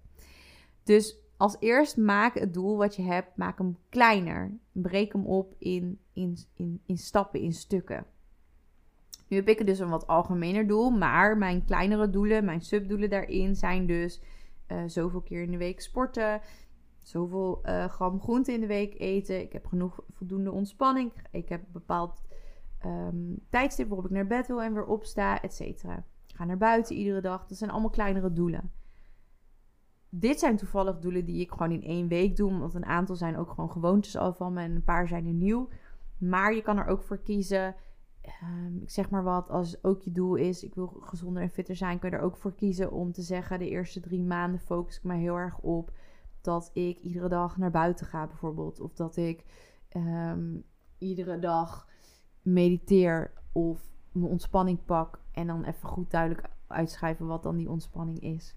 Dus 0.85 1.17
als 1.37 1.57
eerst 1.61 1.97
maak 1.97 2.35
het 2.35 2.55
doel 2.55 2.77
wat 2.77 2.97
je 2.97 3.03
hebt, 3.03 3.37
maak 3.37 3.59
hem 3.59 3.79
kleiner. 3.89 4.59
Breek 4.73 5.13
hem 5.13 5.27
op 5.27 5.55
in, 5.59 5.99
in, 6.13 6.39
in, 6.55 6.81
in 6.87 6.99
stappen, 6.99 7.41
in 7.41 7.53
stukken. 7.53 8.07
Nu 9.29 9.37
heb 9.37 9.49
ik 9.49 9.67
dus 9.67 9.79
een 9.79 9.89
wat 9.89 10.07
algemener 10.07 10.67
doel, 10.67 10.91
maar 10.91 11.39
mijn 11.39 11.65
kleinere 11.65 12.11
doelen, 12.11 12.45
mijn 12.45 12.61
subdoelen 12.61 13.11
daarin 13.11 13.57
zijn 13.57 13.87
dus 13.87 14.23
uh, 14.69 14.83
zoveel 14.87 15.21
keer 15.21 15.43
in 15.43 15.51
de 15.51 15.57
week 15.57 15.81
sporten, 15.81 16.41
zoveel 17.09 17.61
uh, 17.65 17.85
gram 17.85 18.21
groente 18.21 18.53
in 18.53 18.61
de 18.61 18.67
week 18.67 19.01
eten. 19.01 19.41
Ik 19.41 19.53
heb 19.53 19.67
genoeg 19.67 20.01
voldoende 20.09 20.53
ontspanning. 20.53 21.13
Ik 21.31 21.49
heb 21.49 21.61
een 21.61 21.73
bepaald 21.73 22.23
um, 22.87 23.39
tijdstip 23.51 23.89
waarop 23.89 24.07
ik 24.07 24.13
naar 24.13 24.27
bed 24.27 24.47
wil 24.47 24.63
en 24.63 24.75
weer 24.75 24.87
opsta, 24.87 25.43
et 25.43 25.55
cetera. 25.55 26.05
Ik 26.27 26.35
ga 26.35 26.45
naar 26.45 26.59
buiten 26.59 26.97
iedere 26.97 27.21
dag. 27.21 27.47
Dat 27.47 27.59
zijn 27.59 27.71
allemaal 27.71 27.91
kleinere 27.91 28.33
doelen 28.33 28.71
dit 30.11 30.39
zijn 30.39 30.57
toevallig 30.57 30.99
doelen 30.99 31.25
die 31.25 31.41
ik 31.41 31.51
gewoon 31.51 31.71
in 31.71 31.83
één 31.83 32.09
week 32.09 32.37
doe. 32.37 32.59
Want 32.59 32.75
een 32.75 32.85
aantal 32.85 33.17
zijn 33.17 33.37
ook 33.37 33.51
gewoon 33.51 33.71
gewoontes 33.71 34.17
al 34.17 34.33
van 34.33 34.53
me 34.53 34.63
en 34.63 34.75
een 34.75 34.85
paar 34.85 35.09
zijn 35.09 35.27
er 35.27 35.33
nieuw. 35.33 35.69
Maar 36.19 36.55
je 36.55 36.63
kan 36.63 36.79
er 36.79 36.87
ook 36.87 37.03
voor 37.03 37.19
kiezen. 37.19 37.75
Um, 38.43 38.79
ik 38.83 38.91
zeg 38.91 39.11
maar 39.11 39.23
wat, 39.23 39.51
als 39.51 39.85
ook 39.85 40.03
je 40.03 40.13
doel 40.13 40.35
is, 40.35 40.65
ik 40.65 40.75
wil 40.75 40.87
gezonder 40.87 41.43
en 41.43 41.51
fitter 41.51 41.77
zijn, 41.77 41.99
kan 41.99 42.11
je 42.11 42.17
er 42.17 42.23
ook 42.23 42.37
voor 42.37 42.55
kiezen 42.55 42.93
om 42.93 43.13
te 43.13 43.23
zeggen: 43.23 43.59
de 43.59 43.69
eerste 43.69 44.01
drie 44.01 44.23
maanden 44.23 44.61
focus 44.61 44.97
ik 44.97 45.05
me 45.05 45.15
heel 45.15 45.37
erg 45.37 45.59
op 45.59 45.93
dat 46.41 46.71
ik 46.73 46.99
iedere 46.99 47.29
dag 47.29 47.57
naar 47.57 47.71
buiten 47.71 48.07
ga, 48.07 48.27
bijvoorbeeld. 48.27 48.81
Of 48.81 48.95
dat 48.95 49.17
ik 49.17 49.45
um, 49.97 50.65
iedere 50.99 51.39
dag 51.39 51.89
mediteer 52.43 53.33
of 53.53 53.81
mijn 54.13 54.31
ontspanning 54.31 54.85
pak. 54.85 55.21
En 55.33 55.47
dan 55.47 55.65
even 55.65 55.89
goed 55.89 56.11
duidelijk 56.11 56.49
uitschrijven 56.67 57.27
wat 57.27 57.43
dan 57.43 57.57
die 57.57 57.71
ontspanning 57.71 58.21
is. 58.21 58.57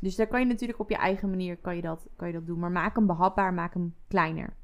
Dus 0.00 0.16
daar 0.16 0.26
kan 0.26 0.40
je 0.40 0.46
natuurlijk 0.46 0.78
op 0.78 0.90
je 0.90 0.96
eigen 0.96 1.30
manier 1.30 1.56
kan 1.56 1.76
je 1.76 1.82
dat, 1.82 2.08
kan 2.16 2.26
je 2.26 2.32
dat 2.32 2.46
doen. 2.46 2.58
Maar 2.58 2.72
maak 2.72 2.96
hem 2.96 3.06
behapbaar, 3.06 3.54
maak 3.54 3.74
hem 3.74 3.94
kleiner. 4.08 4.56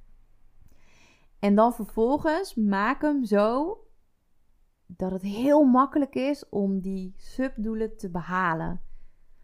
En 1.38 1.55
dan 1.55 1.73
vervolgens 1.73 2.55
maak 2.55 3.03
hem 3.03 3.25
zo 3.25 3.79
dat 4.87 5.11
het 5.11 5.23
heel 5.23 5.65
makkelijk 5.65 6.15
is 6.15 6.49
om 6.49 6.81
die 6.81 7.15
subdoelen 7.17 7.97
te 7.97 8.11
behalen. 8.11 8.81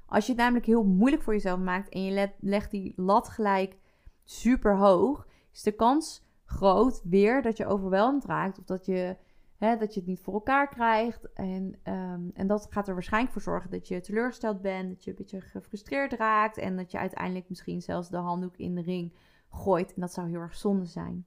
Als 0.08 0.26
je 0.26 0.32
het 0.32 0.40
namelijk 0.40 0.66
heel 0.66 0.84
moeilijk 0.84 1.22
voor 1.22 1.32
jezelf 1.32 1.58
maakt 1.58 1.88
en 1.88 2.04
je 2.04 2.32
legt 2.40 2.70
die 2.70 2.92
lat 2.96 3.28
gelijk 3.28 3.76
super 4.24 4.76
hoog, 4.76 5.26
is 5.52 5.62
de 5.62 5.72
kans 5.72 6.26
groot 6.44 7.00
weer 7.04 7.42
dat 7.42 7.56
je 7.56 7.66
overweldigd 7.66 8.26
raakt 8.26 8.58
of 8.58 8.64
dat 8.64 8.86
je 8.86 9.16
Hè, 9.58 9.76
dat 9.76 9.94
je 9.94 10.00
het 10.00 10.08
niet 10.08 10.20
voor 10.20 10.34
elkaar 10.34 10.68
krijgt. 10.68 11.32
En, 11.32 11.80
um, 11.84 12.30
en 12.34 12.46
dat 12.46 12.66
gaat 12.70 12.88
er 12.88 12.94
waarschijnlijk 12.94 13.32
voor 13.32 13.42
zorgen 13.42 13.70
dat 13.70 13.88
je 13.88 14.00
teleurgesteld 14.00 14.60
bent. 14.62 14.88
Dat 14.88 15.04
je 15.04 15.10
een 15.10 15.16
beetje 15.16 15.40
gefrustreerd 15.40 16.12
raakt. 16.12 16.58
En 16.58 16.76
dat 16.76 16.90
je 16.90 16.98
uiteindelijk 16.98 17.48
misschien 17.48 17.82
zelfs 17.82 18.08
de 18.08 18.16
handdoek 18.16 18.56
in 18.56 18.74
de 18.74 18.80
ring 18.80 19.14
gooit. 19.50 19.94
En 19.94 20.00
dat 20.00 20.12
zou 20.12 20.28
heel 20.28 20.40
erg 20.40 20.54
zonde 20.54 20.84
zijn. 20.84 21.26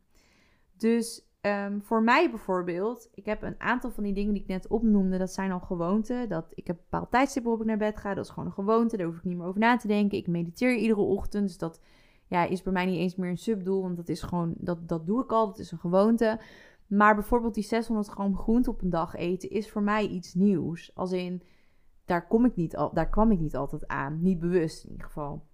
Dus 0.78 1.31
um, 1.41 1.82
voor 1.84 2.04
mij 2.04 2.30
bijvoorbeeld, 2.30 3.10
ik 3.13 3.25
heb 3.25 3.41
een 3.41 3.60
aantal 3.60 3.91
van 3.91 4.04
die 4.04 4.13
dingen 4.13 4.34
die 4.34 4.41
ik 4.41 4.47
net 4.47 4.67
opnoemde, 4.67 5.17
dat 5.17 5.34
zijn 5.34 5.51
al 5.51 5.60
gewoonten. 5.60 6.30
Dat 6.30 6.51
ik 6.56 6.67
heb 6.67 6.75
een 6.75 6.84
bepaald 6.89 7.12
tijdstip 7.12 7.43
waarop 7.43 7.62
ik 7.62 7.67
naar 7.67 7.77
bed 7.77 7.97
ga, 7.97 8.13
dat 8.13 8.25
is 8.25 8.32
gewoon 8.32 8.45
een 8.45 8.54
gewoonte, 8.54 8.97
daar 8.97 9.06
hoef 9.06 9.17
ik 9.17 9.23
niet 9.23 9.38
meer 9.38 9.47
over 9.47 9.60
na 9.60 9.77
te 9.77 9.88
denken. 9.88 10.17
Ik 10.17 10.27
mediteer 10.27 10.75
iedere 10.75 11.01
ochtend, 11.01 11.47
dus 11.47 11.58
dat 11.58 11.82
ja, 12.27 12.43
is 12.43 12.62
bij 12.62 12.73
mij 12.73 12.86
niet 12.86 12.97
eens 12.97 13.15
meer 13.15 13.30
een 13.30 13.38
subdoel, 13.38 13.82
want 13.82 13.95
dat 13.95 14.10
is 14.10 14.21
gewoon, 14.21 14.54
dat, 14.58 14.88
dat 14.88 15.06
doe 15.06 15.23
ik 15.23 15.32
al, 15.32 15.47
dat 15.47 15.60
is 15.60 15.71
een 15.71 15.80
gewoonte. 15.80 16.39
Maar 16.88 17.15
bijvoorbeeld 17.15 17.54
die 17.54 17.63
600 17.63 18.08
gram 18.08 18.38
groente 18.38 18.69
op 18.69 18.82
een 18.82 18.89
dag 18.89 19.15
eten 19.15 19.49
is 19.49 19.71
voor 19.71 19.82
mij 19.82 20.08
iets 20.08 20.34
nieuws. 20.34 20.91
Als 20.95 21.12
in, 21.12 21.41
daar, 22.06 22.27
kom 22.27 22.45
ik 22.45 22.56
niet 22.56 22.77
al, 22.77 22.93
daar 22.93 23.10
kwam 23.10 23.32
ik 23.32 23.39
niet 23.39 23.56
altijd 23.56 23.88
aan. 23.88 24.21
Niet 24.21 24.39
bewust 24.39 24.84
in 24.84 24.91
ieder 24.91 25.06
geval. 25.06 25.45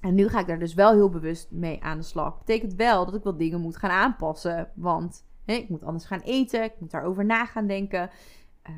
En 0.00 0.14
nu 0.14 0.28
ga 0.28 0.40
ik 0.40 0.46
daar 0.46 0.58
dus 0.58 0.74
wel 0.74 0.92
heel 0.92 1.10
bewust 1.10 1.50
mee 1.50 1.82
aan 1.82 1.98
de 1.98 2.04
slag. 2.04 2.38
Betekent 2.38 2.74
wel 2.74 3.04
dat 3.04 3.14
ik 3.14 3.22
wel 3.22 3.36
dingen 3.36 3.60
moet 3.60 3.76
gaan 3.76 3.90
aanpassen. 3.90 4.70
Want 4.74 5.24
hè, 5.44 5.54
ik 5.54 5.68
moet 5.68 5.84
anders 5.84 6.04
gaan 6.04 6.20
eten. 6.20 6.64
Ik 6.64 6.74
moet 6.78 6.90
daarover 6.90 7.24
na 7.24 7.44
gaan 7.46 7.66
denken. 7.66 8.10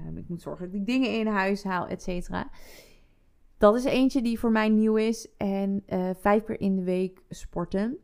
Um, 0.06 0.16
ik 0.16 0.28
moet 0.28 0.42
zorgen 0.42 0.66
dat 0.66 0.74
ik 0.74 0.86
dingen 0.86 1.18
in 1.18 1.26
huis 1.26 1.64
haal, 1.64 1.86
et 1.86 2.02
cetera. 2.02 2.50
Dat 3.58 3.74
is 3.74 3.84
eentje 3.84 4.22
die 4.22 4.38
voor 4.38 4.50
mij 4.50 4.68
nieuw 4.68 4.96
is. 4.96 5.28
En 5.36 5.82
uh, 5.88 6.10
vijf 6.20 6.44
keer 6.44 6.60
in 6.60 6.76
de 6.76 6.82
week 6.82 7.22
sporten 7.28 7.98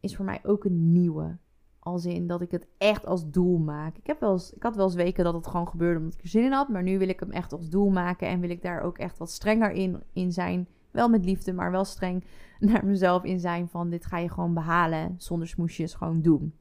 is 0.00 0.16
voor 0.16 0.24
mij 0.24 0.40
ook 0.42 0.64
een 0.64 0.92
nieuwe. 0.92 1.36
Als 1.78 2.04
in 2.04 2.26
dat 2.26 2.40
ik 2.40 2.50
het 2.50 2.66
echt 2.78 3.06
als 3.06 3.30
doel 3.30 3.58
maak. 3.58 3.96
Ik, 3.96 4.06
heb 4.06 4.20
wel 4.20 4.40
ik 4.54 4.62
had 4.62 4.76
wel 4.76 4.84
eens 4.84 4.94
weken 4.94 5.24
dat 5.24 5.34
het 5.34 5.46
gewoon 5.46 5.68
gebeurde 5.68 5.98
omdat 5.98 6.14
ik 6.14 6.22
er 6.22 6.28
zin 6.28 6.44
in 6.44 6.52
had. 6.52 6.68
Maar 6.68 6.82
nu 6.82 6.98
wil 6.98 7.08
ik 7.08 7.20
hem 7.20 7.30
echt 7.30 7.52
als 7.52 7.68
doel 7.68 7.90
maken. 7.90 8.28
En 8.28 8.40
wil 8.40 8.50
ik 8.50 8.62
daar 8.62 8.80
ook 8.80 8.98
echt 8.98 9.18
wat 9.18 9.30
strenger 9.30 9.70
in, 9.70 10.02
in 10.12 10.32
zijn. 10.32 10.68
Wel 10.94 11.08
met 11.08 11.24
liefde, 11.24 11.52
maar 11.52 11.70
wel 11.70 11.84
streng 11.84 12.24
naar 12.58 12.84
mezelf 12.84 13.24
in 13.24 13.40
zijn. 13.40 13.68
Van 13.68 13.90
dit 13.90 14.06
ga 14.06 14.18
je 14.18 14.28
gewoon 14.28 14.54
behalen. 14.54 15.14
Zonder 15.18 15.48
smoesjes 15.48 15.94
gewoon 15.94 16.22
doen. 16.22 16.58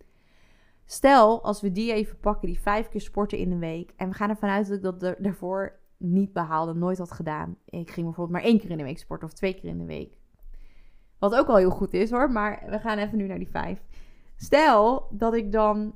Stel, 0.86 1.43
als 1.43 1.62
we 1.62 1.72
die 1.72 1.93
even 1.93 2.19
pakken, 2.19 2.48
die 2.48 2.60
vijf 2.60 2.89
keer 2.89 3.02
sporten 3.02 3.38
in 3.38 3.50
de 3.50 3.58
week. 3.58 3.93
En 3.96 4.10
we 4.10 4.15
gaan 4.15 4.30
ervan 4.30 4.50
uit 4.50 4.67
dat 4.67 4.78
ik 4.78 5.00
dat 5.00 5.15
daarvoor 5.19 5.80
niet 5.98 6.34
behaalde, 6.34 6.74
nooit 6.74 6.98
had 6.98 7.12
gedaan. 7.12 7.58
Ik 7.65 7.91
ging 7.91 8.06
bijvoorbeeld 8.06 8.30
maar 8.38 8.50
één 8.50 8.60
keer 8.60 8.69
in 8.69 8.78
de 8.78 8.84
week 8.84 8.98
sporten 8.98 9.28
of 9.28 9.34
twee 9.34 9.54
keer 9.54 9.69
in 9.69 9.78
de 9.78 9.86
week. 9.86 10.17
Wat 11.19 11.36
ook 11.36 11.48
al 11.48 11.56
heel 11.56 11.69
goed 11.69 11.93
is 11.93 12.12
hoor, 12.12 12.32
maar 12.32 12.63
we 12.69 12.80
gaan 12.80 12.98
even 12.98 13.17
nu 13.17 13.28
naar 13.28 13.38
die 13.38 13.50
vijf. 13.50 13.84
Stel 14.36 15.08
dat 15.12 15.34
ik 15.34 15.52
dan 15.52 15.96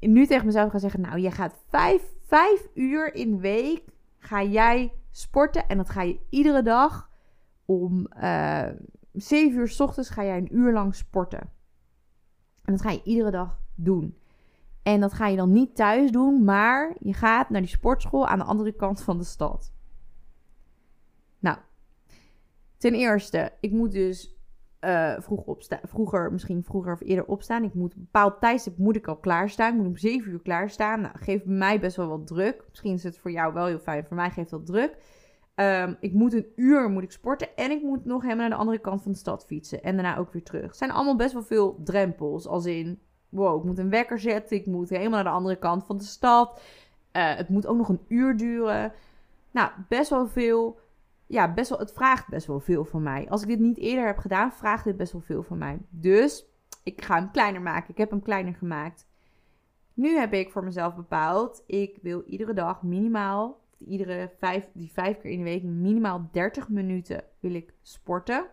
nu 0.00 0.26
tegen 0.26 0.46
mezelf 0.46 0.70
ga 0.70 0.78
zeggen: 0.78 1.00
Nou, 1.00 1.20
jij 1.20 1.30
gaat 1.30 1.64
vijf, 1.68 2.14
vijf 2.26 2.68
uur 2.74 3.14
in 3.14 3.30
de 3.30 3.40
week. 3.40 3.82
Ga 4.18 4.42
jij 4.42 4.92
sporten 5.10 5.68
en 5.68 5.76
dat 5.76 5.90
ga 5.90 6.02
je 6.02 6.20
iedere 6.28 6.62
dag 6.62 7.12
om 7.64 8.06
uh, 8.22 8.68
zeven 9.12 9.58
uur 9.58 9.68
s 9.68 9.80
ochtends 9.80 10.10
ga 10.10 10.24
jij 10.24 10.38
een 10.38 10.56
uur 10.56 10.72
lang 10.72 10.94
sporten. 10.94 11.50
En 12.64 12.72
dat 12.72 12.82
ga 12.82 12.90
je 12.90 13.02
iedere 13.04 13.30
dag 13.30 13.60
doen. 13.74 14.18
En 14.82 15.00
dat 15.00 15.12
ga 15.12 15.26
je 15.26 15.36
dan 15.36 15.52
niet 15.52 15.76
thuis 15.76 16.10
doen, 16.10 16.44
maar 16.44 16.94
je 17.00 17.12
gaat 17.12 17.50
naar 17.50 17.60
die 17.60 17.70
sportschool 17.70 18.26
aan 18.26 18.38
de 18.38 18.44
andere 18.44 18.72
kant 18.72 19.02
van 19.02 19.18
de 19.18 19.24
stad. 19.24 19.72
Nou, 21.38 21.58
ten 22.76 22.94
eerste, 22.94 23.52
ik 23.60 23.72
moet 23.72 23.92
dus 23.92 24.34
uh, 24.84 25.14
vroeg 25.18 25.44
opstaan. 25.44 25.78
Vroeger, 25.82 26.32
misschien 26.32 26.64
vroeger 26.64 26.92
of 26.92 27.00
eerder 27.00 27.24
opstaan. 27.24 27.64
Ik 27.64 27.74
moet 27.74 27.94
een 27.94 28.00
bepaald 28.00 28.40
tijdstip 28.40 28.78
moet 28.78 28.96
ik 28.96 29.06
al 29.06 29.16
klaarstaan. 29.16 29.72
Ik 29.72 29.78
moet 29.78 29.86
om 29.86 29.96
7 29.96 30.32
uur 30.32 30.42
klaarstaan. 30.42 31.00
Nou, 31.00 31.18
geeft 31.18 31.44
mij 31.44 31.80
best 31.80 31.96
wel 31.96 32.08
wat 32.08 32.26
druk. 32.26 32.64
Misschien 32.68 32.92
is 32.92 33.02
het 33.02 33.18
voor 33.18 33.30
jou 33.30 33.52
wel 33.52 33.66
heel 33.66 33.78
fijn. 33.78 34.04
Voor 34.04 34.16
mij 34.16 34.30
geeft 34.30 34.50
dat 34.50 34.66
druk. 34.66 34.96
Um, 35.54 35.96
ik 36.00 36.12
moet 36.12 36.32
een 36.32 36.46
uur 36.56 36.88
moet 36.88 37.02
ik 37.02 37.12
sporten. 37.12 37.56
En 37.56 37.70
ik 37.70 37.82
moet 37.82 38.04
nog 38.04 38.22
helemaal 38.22 38.40
naar 38.40 38.56
de 38.56 38.62
andere 38.62 38.78
kant 38.78 39.02
van 39.02 39.12
de 39.12 39.18
stad 39.18 39.46
fietsen. 39.46 39.82
En 39.82 39.94
daarna 39.94 40.16
ook 40.16 40.32
weer 40.32 40.42
terug. 40.42 40.66
Het 40.66 40.76
zijn 40.76 40.90
allemaal 40.90 41.16
best 41.16 41.32
wel 41.32 41.42
veel 41.42 41.80
drempels. 41.84 42.46
Als 42.46 42.66
in, 42.66 43.00
wow, 43.28 43.58
ik 43.58 43.64
moet 43.64 43.78
een 43.78 43.90
wekker 43.90 44.18
zetten. 44.18 44.56
Ik 44.56 44.66
moet 44.66 44.88
helemaal 44.88 45.10
naar 45.10 45.24
de 45.32 45.38
andere 45.38 45.56
kant 45.56 45.84
van 45.84 45.96
de 45.96 46.04
stad. 46.04 46.60
Uh, 47.12 47.34
het 47.34 47.48
moet 47.48 47.66
ook 47.66 47.76
nog 47.76 47.88
een 47.88 48.04
uur 48.08 48.36
duren. 48.36 48.92
Nou, 49.50 49.70
best 49.88 50.10
wel 50.10 50.26
veel 50.26 50.78
ja, 51.26 51.54
best 51.54 51.70
wel, 51.70 51.78
het 51.78 51.92
vraagt 51.92 52.28
best 52.28 52.46
wel 52.46 52.60
veel 52.60 52.84
van 52.84 53.02
mij. 53.02 53.28
Als 53.28 53.42
ik 53.42 53.48
dit 53.48 53.58
niet 53.58 53.78
eerder 53.78 54.06
heb 54.06 54.18
gedaan, 54.18 54.52
vraagt 54.52 54.84
dit 54.84 54.96
best 54.96 55.12
wel 55.12 55.20
veel 55.20 55.42
van 55.42 55.58
mij. 55.58 55.78
Dus 55.90 56.46
ik 56.82 57.04
ga 57.04 57.14
hem 57.14 57.30
kleiner 57.30 57.62
maken. 57.62 57.90
Ik 57.90 57.98
heb 57.98 58.10
hem 58.10 58.22
kleiner 58.22 58.54
gemaakt. 58.54 59.06
Nu 59.94 60.16
heb 60.16 60.32
ik 60.32 60.50
voor 60.50 60.64
mezelf 60.64 60.94
bepaald, 60.94 61.62
ik 61.66 61.98
wil 62.02 62.22
iedere 62.26 62.52
dag 62.52 62.82
minimaal, 62.82 63.60
iedere 63.84 64.30
vijf, 64.38 64.70
die 64.72 64.92
vijf 64.92 65.18
keer 65.18 65.30
in 65.30 65.38
de 65.38 65.44
week, 65.44 65.62
minimaal 65.62 66.28
30 66.32 66.68
minuten 66.68 67.24
wil 67.40 67.54
ik 67.54 67.74
sporten. 67.82 68.46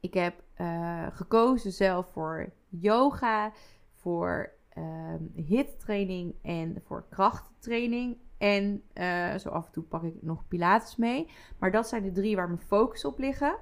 Ik 0.00 0.14
heb 0.14 0.42
uh, 0.60 1.06
gekozen 1.12 1.72
zelf 1.72 2.12
voor 2.12 2.52
yoga, 2.68 3.52
voor 3.94 4.52
uh, 4.78 5.14
HIT-training 5.34 6.34
en 6.42 6.82
voor 6.84 7.06
krachttraining. 7.10 8.16
En 8.38 8.82
uh, 8.94 9.34
zo 9.34 9.48
af 9.48 9.66
en 9.66 9.72
toe 9.72 9.82
pak 9.82 10.02
ik 10.02 10.22
nog 10.22 10.48
Pilates 10.48 10.96
mee. 10.96 11.28
Maar 11.58 11.70
dat 11.70 11.88
zijn 11.88 12.02
de 12.02 12.12
drie 12.12 12.36
waar 12.36 12.48
mijn 12.48 12.60
focus 12.60 13.04
op 13.04 13.18
liggen. 13.18 13.56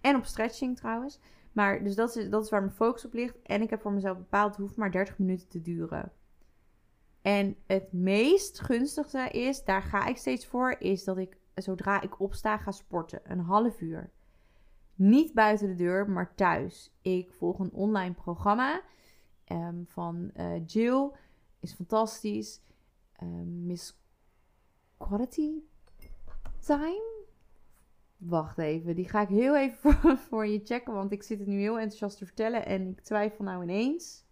En 0.00 0.16
op 0.16 0.24
stretching 0.24 0.76
trouwens. 0.76 1.20
Maar 1.52 1.84
dus 1.84 1.94
dat 1.94 2.16
is, 2.16 2.30
dat 2.30 2.44
is 2.44 2.50
waar 2.50 2.60
mijn 2.60 2.74
focus 2.74 3.04
op 3.04 3.12
ligt. 3.12 3.42
En 3.42 3.62
ik 3.62 3.70
heb 3.70 3.80
voor 3.80 3.92
mezelf 3.92 4.16
bepaald, 4.16 4.50
het 4.50 4.60
hoeft 4.60 4.76
maar 4.76 4.90
30 4.90 5.18
minuten 5.18 5.48
te 5.48 5.62
duren. 5.62 6.12
En 7.28 7.56
het 7.66 7.92
meest 7.92 8.60
gunstigste 8.60 9.28
is, 9.30 9.64
daar 9.64 9.82
ga 9.82 10.06
ik 10.06 10.16
steeds 10.16 10.46
voor, 10.46 10.76
is 10.78 11.04
dat 11.04 11.18
ik 11.18 11.36
zodra 11.54 12.00
ik 12.00 12.20
opsta 12.20 12.58
ga 12.58 12.70
sporten. 12.70 13.20
Een 13.24 13.40
half 13.40 13.80
uur. 13.80 14.10
Niet 14.94 15.34
buiten 15.34 15.68
de 15.68 15.74
deur, 15.74 16.10
maar 16.10 16.34
thuis. 16.34 16.92
Ik 17.02 17.32
volg 17.32 17.58
een 17.58 17.72
online 17.72 18.14
programma 18.14 18.82
um, 19.46 19.84
van 19.88 20.30
uh, 20.36 20.66
Jill. 20.66 21.10
Is 21.60 21.72
fantastisch. 21.72 22.60
Um, 23.22 23.66
Miss 23.66 24.00
Quality 24.96 25.52
Time. 26.58 27.26
Wacht 28.16 28.58
even, 28.58 28.94
die 28.94 29.08
ga 29.08 29.20
ik 29.20 29.28
heel 29.28 29.56
even 29.56 29.92
voor, 29.94 30.16
voor, 30.28 30.46
je 30.46 30.60
checken, 30.64 30.92
want 30.92 31.12
ik 31.12 31.22
zit 31.22 31.38
het 31.38 31.48
nu 31.48 31.58
heel 31.58 31.78
enthousiast 31.78 32.18
te 32.18 32.26
vertellen 32.26 32.66
en 32.66 32.90
ik 32.90 33.00
twijfel 33.00 33.44
nou 33.44 33.62
ineens. 33.62 34.26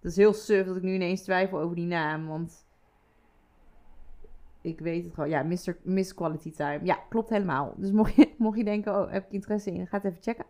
Het 0.00 0.10
is 0.10 0.16
heel 0.16 0.32
suf 0.32 0.66
dat 0.66 0.76
ik 0.76 0.82
nu 0.82 0.94
ineens 0.94 1.22
twijfel 1.22 1.60
over 1.60 1.76
die 1.76 1.86
naam, 1.86 2.26
want 2.26 2.66
ik 4.60 4.80
weet 4.80 5.04
het 5.04 5.14
gewoon. 5.14 5.28
Ja, 5.28 5.42
Mr. 5.42 5.76
Miss 5.82 6.14
Quality 6.14 6.50
Time. 6.50 6.80
Ja, 6.82 6.98
klopt 7.08 7.30
helemaal. 7.30 7.74
Dus 7.76 7.90
mocht 7.90 8.14
je, 8.14 8.34
mocht 8.38 8.58
je 8.58 8.64
denken, 8.64 9.00
oh, 9.00 9.12
heb 9.12 9.26
ik 9.26 9.32
interesse 9.32 9.70
in, 9.70 9.86
ga 9.86 9.96
het 9.96 10.04
even 10.04 10.22
checken. 10.22 10.46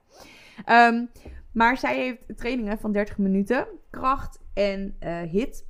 Um, 0.68 1.10
maar 1.52 1.76
zij 1.76 1.96
heeft 1.96 2.38
trainingen 2.38 2.78
van 2.78 2.92
30 2.92 3.18
minuten, 3.18 3.66
kracht 3.90 4.40
en 4.54 4.96
uh, 5.00 5.20
hit. 5.20 5.66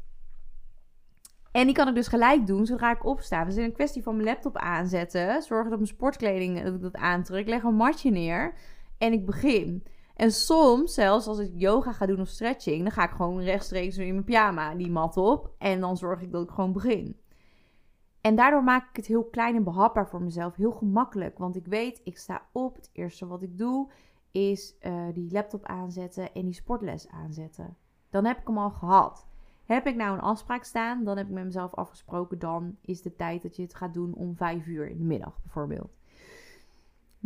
En 1.53 1.67
die 1.67 1.75
kan 1.75 1.89
ik 1.89 1.95
dus 1.95 2.09
gelijk 2.09 2.47
doen 2.47 2.67
zodra 2.67 2.93
ik 2.93 3.07
opsta. 3.07 3.45
Dus 3.45 3.57
in 3.57 3.65
een 3.65 3.73
kwestie 3.73 4.03
van 4.03 4.15
mijn 4.15 4.29
laptop 4.29 4.57
aanzetten. 4.57 5.43
Zorgen 5.43 5.71
dat 5.71 5.79
mijn 5.79 5.91
sportkleding 5.91 6.63
dat 6.63 6.75
ik 6.75 6.81
dat 6.81 6.97
aantrek. 6.97 7.49
Leg 7.49 7.63
een 7.63 7.75
matje 7.75 8.11
neer. 8.11 8.55
En 8.99 9.13
ik 9.13 9.27
begin. 9.27 9.85
En 10.17 10.33
soms, 10.33 10.95
zelfs 10.95 11.27
als 11.27 11.39
ik 11.39 11.51
yoga 11.55 11.93
ga 11.93 12.07
doen 12.07 12.21
of 12.21 12.29
stretching, 12.29 12.83
dan 12.83 12.93
ga 12.93 13.05
ik 13.05 13.11
gewoon 13.11 13.41
rechtstreeks 13.41 13.99
in 13.99 14.13
mijn 14.13 14.25
pyjama 14.25 14.75
die 14.75 14.91
mat 14.91 15.17
op. 15.17 15.55
En 15.59 15.81
dan 15.81 15.97
zorg 15.97 16.23
ik 16.23 16.33
dat 16.33 16.43
ik 16.43 16.51
gewoon 16.51 16.73
begin. 16.73 17.21
En 18.21 18.35
daardoor 18.35 18.65
maak 18.65 18.89
ik 18.89 18.97
het 18.97 19.07
heel 19.07 19.25
klein 19.25 19.57
en 19.57 19.65
behapbaar 19.65 20.09
voor 20.09 20.23
mezelf. 20.23 20.57
Heel 20.57 20.73
gemakkelijk. 20.73 21.39
Want 21.39 21.57
ik 21.57 21.67
weet, 21.67 22.01
ik 22.05 22.19
sta 22.19 22.49
op. 22.53 22.77
Het 22.77 22.91
eerste 22.93 23.27
wat 23.27 23.43
ik 23.43 23.59
doe 23.59 23.91
is 24.31 24.77
uh, 24.81 25.07
die 25.13 25.33
laptop 25.33 25.65
aanzetten 25.65 26.33
en 26.33 26.45
die 26.45 26.55
sportles 26.55 27.09
aanzetten. 27.09 27.77
Dan 28.11 28.25
heb 28.25 28.39
ik 28.39 28.47
hem 28.47 28.59
al 28.59 28.71
gehad. 28.71 29.27
Heb 29.65 29.87
ik 29.87 29.97
nou 29.97 30.15
een 30.15 30.23
afspraak 30.23 30.65
staan, 30.65 31.05
dan 31.05 31.17
heb 31.17 31.27
ik 31.27 31.33
met 31.33 31.45
mezelf 31.45 31.75
afgesproken, 31.75 32.39
dan 32.39 32.77
is 32.81 33.03
de 33.03 33.17
tijd 33.17 33.43
dat 33.43 33.57
je 33.57 33.63
het 33.63 33.75
gaat 33.75 33.95
doen 33.95 34.15
om 34.15 34.37
vijf 34.37 34.67
uur 34.67 34.89
in 34.89 34.99
de 34.99 35.05
middag 35.05 35.43
bijvoorbeeld. 35.43 35.97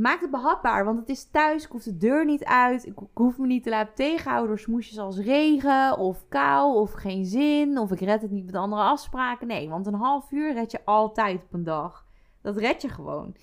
Maak 0.01 0.21
het 0.21 0.31
behapbaar, 0.31 0.85
want 0.85 0.99
het 0.99 1.09
is 1.09 1.25
thuis, 1.25 1.65
ik 1.65 1.71
hoef 1.71 1.83
de 1.83 1.97
deur 1.97 2.25
niet 2.25 2.45
uit, 2.45 2.87
ik 2.87 2.95
hoef 3.15 3.39
me 3.39 3.47
niet 3.47 3.63
te 3.63 3.71
laten 3.71 3.95
tegenhouden 3.95 4.49
door 4.49 4.59
smoesjes 4.59 4.99
als 4.99 5.19
regen 5.19 5.99
of 5.99 6.29
kou 6.29 6.77
of 6.77 6.93
geen 6.93 7.25
zin 7.25 7.79
of 7.79 7.93
ik 7.93 8.01
red 8.01 8.23
het 8.23 8.31
niet 8.31 8.45
met 8.45 8.55
andere 8.55 8.83
afspraken. 8.83 9.47
Nee, 9.47 9.69
want 9.69 9.87
een 9.87 9.95
half 9.95 10.31
uur 10.31 10.53
red 10.53 10.71
je 10.71 10.85
altijd 10.85 11.43
op 11.43 11.53
een 11.53 11.65
dag. 11.65 12.07
Dat 12.41 12.57
red 12.57 12.83
je 12.83 12.89
gewoon. 12.89 13.37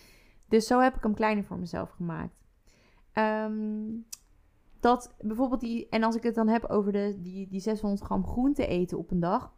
Dus 0.49 0.67
zo 0.67 0.79
heb 0.79 0.95
ik 0.95 1.03
hem 1.03 1.13
kleiner 1.13 1.43
voor 1.43 1.59
mezelf 1.59 1.89
gemaakt. 1.89 2.35
Um, 3.13 4.05
dat 4.79 5.15
bijvoorbeeld 5.21 5.61
die, 5.61 5.89
en 5.89 6.03
als 6.03 6.15
ik 6.15 6.23
het 6.23 6.35
dan 6.35 6.47
heb 6.47 6.65
over 6.65 6.91
de, 6.91 7.17
die, 7.21 7.47
die 7.47 7.59
600 7.59 8.01
gram 8.01 8.25
groente 8.25 8.67
eten 8.67 8.97
op 8.97 9.11
een 9.11 9.19
dag. 9.19 9.53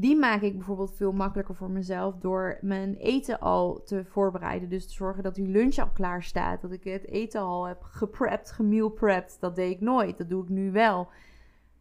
Die 0.00 0.16
maak 0.16 0.40
ik 0.40 0.56
bijvoorbeeld 0.56 0.96
veel 0.96 1.12
makkelijker 1.12 1.54
voor 1.54 1.70
mezelf 1.70 2.14
door 2.16 2.58
mijn 2.60 2.94
eten 2.96 3.40
al 3.40 3.82
te 3.82 4.04
voorbereiden. 4.04 4.68
Dus 4.68 4.86
te 4.86 4.92
zorgen 4.92 5.22
dat 5.22 5.34
die 5.34 5.48
lunch 5.48 5.78
al 5.78 5.90
klaar 5.90 6.22
staat. 6.22 6.60
Dat 6.60 6.72
ik 6.72 6.84
het 6.84 7.06
eten 7.06 7.40
al 7.40 7.66
heb 7.66 7.82
geprept, 7.82 8.50
gemealprept. 8.50 9.40
Dat 9.40 9.56
deed 9.56 9.70
ik 9.70 9.80
nooit. 9.80 10.18
Dat 10.18 10.28
doe 10.28 10.42
ik 10.42 10.48
nu 10.48 10.72
wel. 10.72 11.08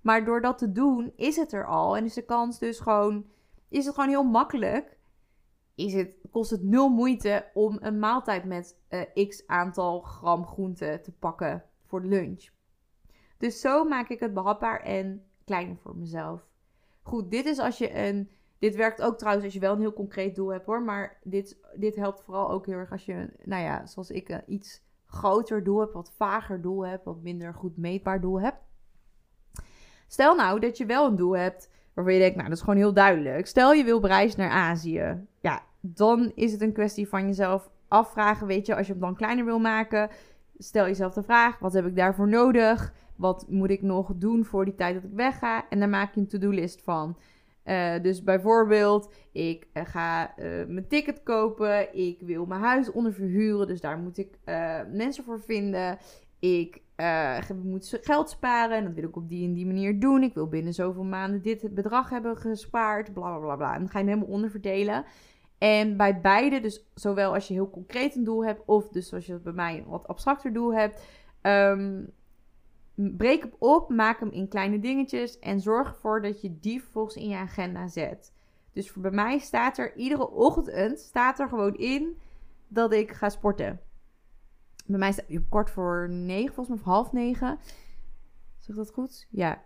Maar 0.02 0.26
door 0.26 0.42
dat 0.42 0.58
te 0.58 0.72
doen, 0.72 1.14
is 1.16 1.36
het 1.36 1.52
er 1.54 1.66
al. 1.66 1.98
En 1.98 2.06
is 2.06 2.14
de 2.14 2.26
kans 2.26 2.60
dus 2.60 2.80
gewoon. 2.80 3.26
Is 3.70 3.86
het 3.86 3.94
gewoon 3.94 4.10
heel 4.10 4.24
makkelijk. 4.24 4.98
Is 5.76 5.94
het, 5.94 6.16
kost 6.32 6.52
het 6.52 6.64
nul 6.64 6.90
moeite 6.90 7.50
om 7.54 7.78
een 7.82 8.00
maaltijd 8.00 8.46
met 8.46 8.80
uh, 8.90 9.28
x 9.28 9.48
aantal 9.48 10.02
gram 10.02 10.46
groente 10.46 11.00
te 11.04 11.12
pakken 11.12 11.64
voor 11.86 12.02
lunch. 12.02 12.50
Dus 13.38 13.62
zo 13.62 13.84
maak 13.84 14.10
ik 14.10 14.20
het 14.20 14.34
behapbaar 14.34 14.80
en 14.82 15.26
kleiner 15.46 15.78
voor 15.78 15.98
mezelf. 15.98 16.49
Goed, 17.10 17.32
dit 17.32 17.46
is 17.46 17.60
als 17.60 17.78
je 17.78 17.96
een. 17.96 18.30
Dit 18.60 18.76
werkt 18.76 19.02
ook 19.02 19.18
trouwens 19.18 19.46
als 19.46 19.54
je 19.54 19.60
wel 19.60 19.74
een 19.74 19.80
heel 19.80 19.94
concreet 19.94 20.36
doel 20.36 20.52
hebt 20.52 20.66
hoor. 20.66 20.82
Maar 20.82 21.20
dit, 21.24 21.58
dit 21.76 21.96
helpt 21.96 22.22
vooral 22.22 22.50
ook 22.50 22.66
heel 22.66 22.76
erg 22.76 22.92
als 22.92 23.06
je, 23.06 23.30
nou 23.44 23.64
ja, 23.64 23.86
zoals 23.86 24.12
ik 24.12 24.30
een 24.30 24.44
iets 24.48 24.82
groter 25.06 25.64
doel 25.64 25.80
heb, 25.80 25.94
wat 25.94 26.14
vager 26.16 26.62
doel 26.62 26.86
heb, 26.86 27.06
wat 27.06 27.22
minder 27.22 27.54
goed 27.54 27.78
meetbaar 27.78 28.22
doel 28.22 28.42
heb. 28.42 28.56
Stel 30.08 30.36
nou 30.36 30.60
dat 30.60 30.78
je 30.78 30.86
wel 30.86 31.08
een 31.08 31.16
doel 31.16 31.38
hebt 31.38 31.70
waarvan 31.94 32.14
je 32.14 32.20
denkt, 32.20 32.36
nou 32.36 32.48
dat 32.48 32.58
is 32.58 32.64
gewoon 32.64 32.80
heel 32.80 32.94
duidelijk. 32.94 33.48
Stel 33.48 33.74
je 33.74 33.84
wil 33.84 34.00
bereizen 34.00 34.40
naar 34.40 34.52
Azië. 34.52 35.28
Ja, 35.40 35.64
dan 35.80 36.32
is 36.36 36.52
het 36.52 36.62
een 36.62 36.74
kwestie 36.74 37.08
van 37.08 37.26
jezelf 37.26 37.70
afvragen, 37.88 38.48
weet 38.48 38.66
je, 38.66 38.76
als 38.76 38.88
je 38.88 38.92
hem 38.92 39.02
dan 39.02 39.16
kleiner 39.16 39.46
wil 39.46 39.60
maken, 39.60 40.10
stel 40.62 40.86
jezelf 40.86 41.14
de 41.14 41.24
vraag: 41.24 41.60
wat 41.60 41.74
heb 41.74 41.86
ik 41.86 41.96
daarvoor 41.96 42.28
nodig? 42.28 42.94
Wat 43.16 43.46
moet 43.50 43.70
ik 43.70 43.82
nog 43.82 44.12
doen 44.16 44.46
voor 44.46 44.66
die 44.66 44.76
tijd 44.76 44.94
dat 44.94 45.04
ik 45.04 45.16
wegga? 45.18 45.66
En 45.70 45.80
dan 45.80 45.90
maak 45.90 46.14
je 46.14 46.20
een 46.20 46.28
to-do-list 46.28 46.82
van. 46.84 47.18
Uh, 47.66 48.02
dus 48.02 48.24
bijvoorbeeld, 48.24 49.14
ik 49.32 49.68
uh, 49.74 49.86
ga 49.86 50.34
uh, 50.38 50.46
mijn 50.68 50.88
ticket 50.88 51.24
kopen. 51.24 51.96
Ik 51.96 52.22
wil 52.22 52.46
mijn 52.46 52.62
huis 52.62 52.92
onderverhuren. 52.92 53.68
Dus 53.68 53.82
daar 53.82 53.98
moet 53.98 54.18
ik 54.18 54.40
mensen 54.92 55.24
voor 55.24 55.42
vinden. 55.42 55.98
Ik 56.40 56.82
moet 57.64 57.98
geld 58.02 58.30
sparen. 58.30 58.78
En 58.78 58.84
dat 58.84 58.94
wil 58.94 59.04
ik 59.04 59.16
op 59.16 59.30
die 59.30 59.48
en 59.48 59.54
die 59.54 59.66
manier 59.66 60.00
doen. 60.00 60.24
Ik 60.24 60.34
wil 60.34 60.48
binnen 60.48 60.74
zoveel 60.74 61.04
maanden 61.04 61.42
dit 61.42 61.74
bedrag 61.74 62.10
hebben 62.10 62.38
gespaard. 62.38 63.14
Bla 63.14 63.38
bla 63.38 63.40
bla 63.40 63.56
bla. 63.56 63.74
En 63.74 63.80
dan 63.80 63.90
ga 63.90 64.00
je 64.00 64.06
hem 64.06 64.14
helemaal 64.14 64.36
onderverdelen. 64.36 65.06
En 65.60 65.98
bij 65.98 66.22
beide, 66.22 66.60
dus 66.60 66.86
zowel 66.94 67.34
als 67.34 67.48
je 67.48 67.54
heel 67.54 67.70
concreet 67.70 68.16
een 68.16 68.24
doel 68.24 68.46
hebt, 68.46 68.62
of 68.66 68.90
dus 68.90 69.08
zoals 69.08 69.26
je 69.26 69.40
bij 69.40 69.54
mij 69.54 69.78
een 69.78 69.86
wat 69.86 70.08
abstracter 70.08 70.54
doel 70.54 70.74
hebt, 70.74 71.02
um, 71.42 72.12
breek 72.96 73.42
hem 73.42 73.54
op, 73.58 73.90
maak 73.90 74.20
hem 74.20 74.30
in 74.30 74.48
kleine 74.48 74.80
dingetjes 74.80 75.40
en 75.40 75.60
zorg 75.60 75.88
ervoor 75.88 76.22
dat 76.22 76.42
je 76.42 76.60
die 76.60 76.82
vervolgens 76.82 77.16
in 77.16 77.28
je 77.28 77.36
agenda 77.36 77.88
zet. 77.88 78.34
Dus 78.74 78.92
voor 78.92 79.02
bij 79.02 79.12
mij 79.12 79.40
staat 79.40 79.78
er 79.78 79.96
iedere 79.96 80.30
ochtend 80.30 81.00
staat 81.00 81.40
er 81.40 81.50
gewoon 81.50 81.76
in 81.76 82.18
dat 82.68 82.94
ik 82.94 83.12
ga 83.12 83.30
sporten. 83.30 83.82
Bij 84.86 85.00
mij 85.00 85.12
staat 85.12 85.26
je 85.28 85.48
kort 85.50 85.70
voor 85.70 86.10
negen, 86.10 86.54
volgens 86.54 86.68
mij, 86.68 86.78
of 86.78 86.94
half 86.94 87.12
negen. 87.12 87.60
Zeg 88.58 88.76
dat 88.76 88.92
goed? 88.92 89.28
Ja. 89.30 89.64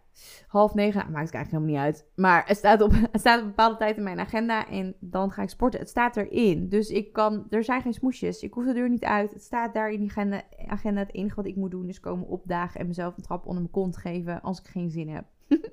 Half 0.47 0.73
negen. 0.73 0.99
Nou, 0.99 1.12
maakt 1.12 1.26
het 1.26 1.36
eigenlijk 1.36 1.65
helemaal 1.65 1.86
niet 1.86 1.95
uit. 1.95 2.12
Maar 2.15 2.43
het 2.47 2.58
staat, 2.58 2.82
op, 2.82 2.91
het 3.12 3.19
staat 3.19 3.38
op 3.38 3.43
een 3.43 3.49
bepaalde 3.49 3.78
tijd 3.78 3.97
in 3.97 4.04
mijn 4.04 4.19
agenda. 4.19 4.67
En 4.67 4.95
dan 4.99 5.32
ga 5.32 5.41
ik 5.41 5.49
sporten. 5.49 5.80
Het 5.80 5.89
staat 5.89 6.17
erin. 6.17 6.69
Dus 6.69 6.89
ik 6.89 7.13
kan. 7.13 7.45
Er 7.49 7.63
zijn 7.63 7.82
geen 7.82 7.93
smoesjes. 7.93 8.41
Ik 8.41 8.54
hoef 8.54 8.65
de 8.65 8.73
deur 8.73 8.89
niet 8.89 9.04
uit. 9.04 9.34
Het 9.34 9.43
staat 9.43 9.73
daar 9.73 9.91
in 9.91 9.99
die 9.99 10.10
agenda. 10.10 10.41
agenda. 10.67 10.99
Het 10.99 11.13
enige 11.13 11.36
wat 11.36 11.45
ik 11.45 11.56
moet 11.56 11.71
doen 11.71 11.89
is 11.89 11.99
komen 11.99 12.28
opdagen. 12.28 12.80
En 12.80 12.88
mezelf 12.88 13.17
een 13.17 13.23
trap 13.23 13.45
onder 13.45 13.62
mijn 13.62 13.73
kont 13.73 13.97
geven. 13.97 14.41
Als 14.41 14.60
ik 14.60 14.67
geen 14.67 14.89
zin 14.89 15.10
heb. 15.10 15.26